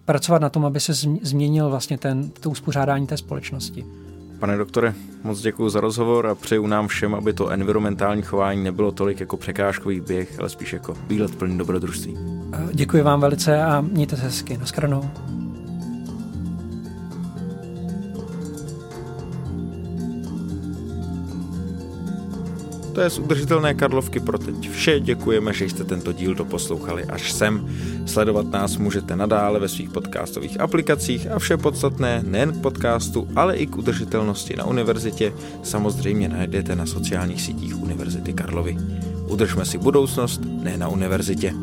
pracovat 0.05 0.41
na 0.41 0.49
tom, 0.49 0.65
aby 0.65 0.79
se 0.79 0.93
změnil 1.21 1.69
vlastně 1.69 1.97
ten, 1.97 2.29
to 2.29 2.49
uspořádání 2.49 3.07
té 3.07 3.17
společnosti. 3.17 3.85
Pane 4.39 4.57
doktore, 4.57 4.93
moc 5.23 5.41
děkuji 5.41 5.69
za 5.69 5.81
rozhovor 5.81 6.27
a 6.27 6.35
přeju 6.35 6.67
nám 6.67 6.87
všem, 6.87 7.15
aby 7.15 7.33
to 7.33 7.49
environmentální 7.49 8.21
chování 8.21 8.63
nebylo 8.63 8.91
tolik 8.91 9.19
jako 9.19 9.37
překážkový 9.37 10.01
běh, 10.01 10.39
ale 10.39 10.49
spíš 10.49 10.73
jako 10.73 10.93
výlet 11.07 11.35
plný 11.35 11.57
dobrodružství. 11.57 12.17
Děkuji 12.73 13.03
vám 13.03 13.21
velice 13.21 13.63
a 13.63 13.81
mějte 13.81 14.17
se 14.17 14.23
hezky. 14.23 14.57
Naschranou. 14.57 15.11
Je 23.01 23.09
z 23.09 23.19
udržitelné 23.19 23.73
Karlovky 23.73 24.19
pro 24.19 24.37
teď 24.37 24.69
vše. 24.69 24.99
Děkujeme, 24.99 25.53
že 25.53 25.65
jste 25.65 25.83
tento 25.83 26.11
díl 26.11 26.35
doposlouchali 26.35 27.03
až 27.03 27.31
sem. 27.31 27.69
Sledovat 28.05 28.51
nás 28.51 28.77
můžete 28.77 29.15
nadále 29.15 29.59
ve 29.59 29.67
svých 29.67 29.89
podcastových 29.89 30.59
aplikacích 30.59 31.31
a 31.31 31.39
vše 31.39 31.57
podstatné 31.57 32.23
nejen 32.27 32.51
k 32.51 32.61
podcastu, 32.61 33.27
ale 33.35 33.55
i 33.55 33.67
k 33.67 33.77
udržitelnosti 33.77 34.55
na 34.55 34.65
univerzitě 34.65 35.33
samozřejmě 35.63 36.29
najdete 36.29 36.75
na 36.75 36.85
sociálních 36.85 37.41
sítích 37.41 37.81
Univerzity 37.81 38.33
Karlovy. 38.33 38.77
Udržme 39.27 39.65
si 39.65 39.77
budoucnost, 39.77 40.41
ne 40.63 40.77
na 40.77 40.87
univerzitě. 40.87 41.53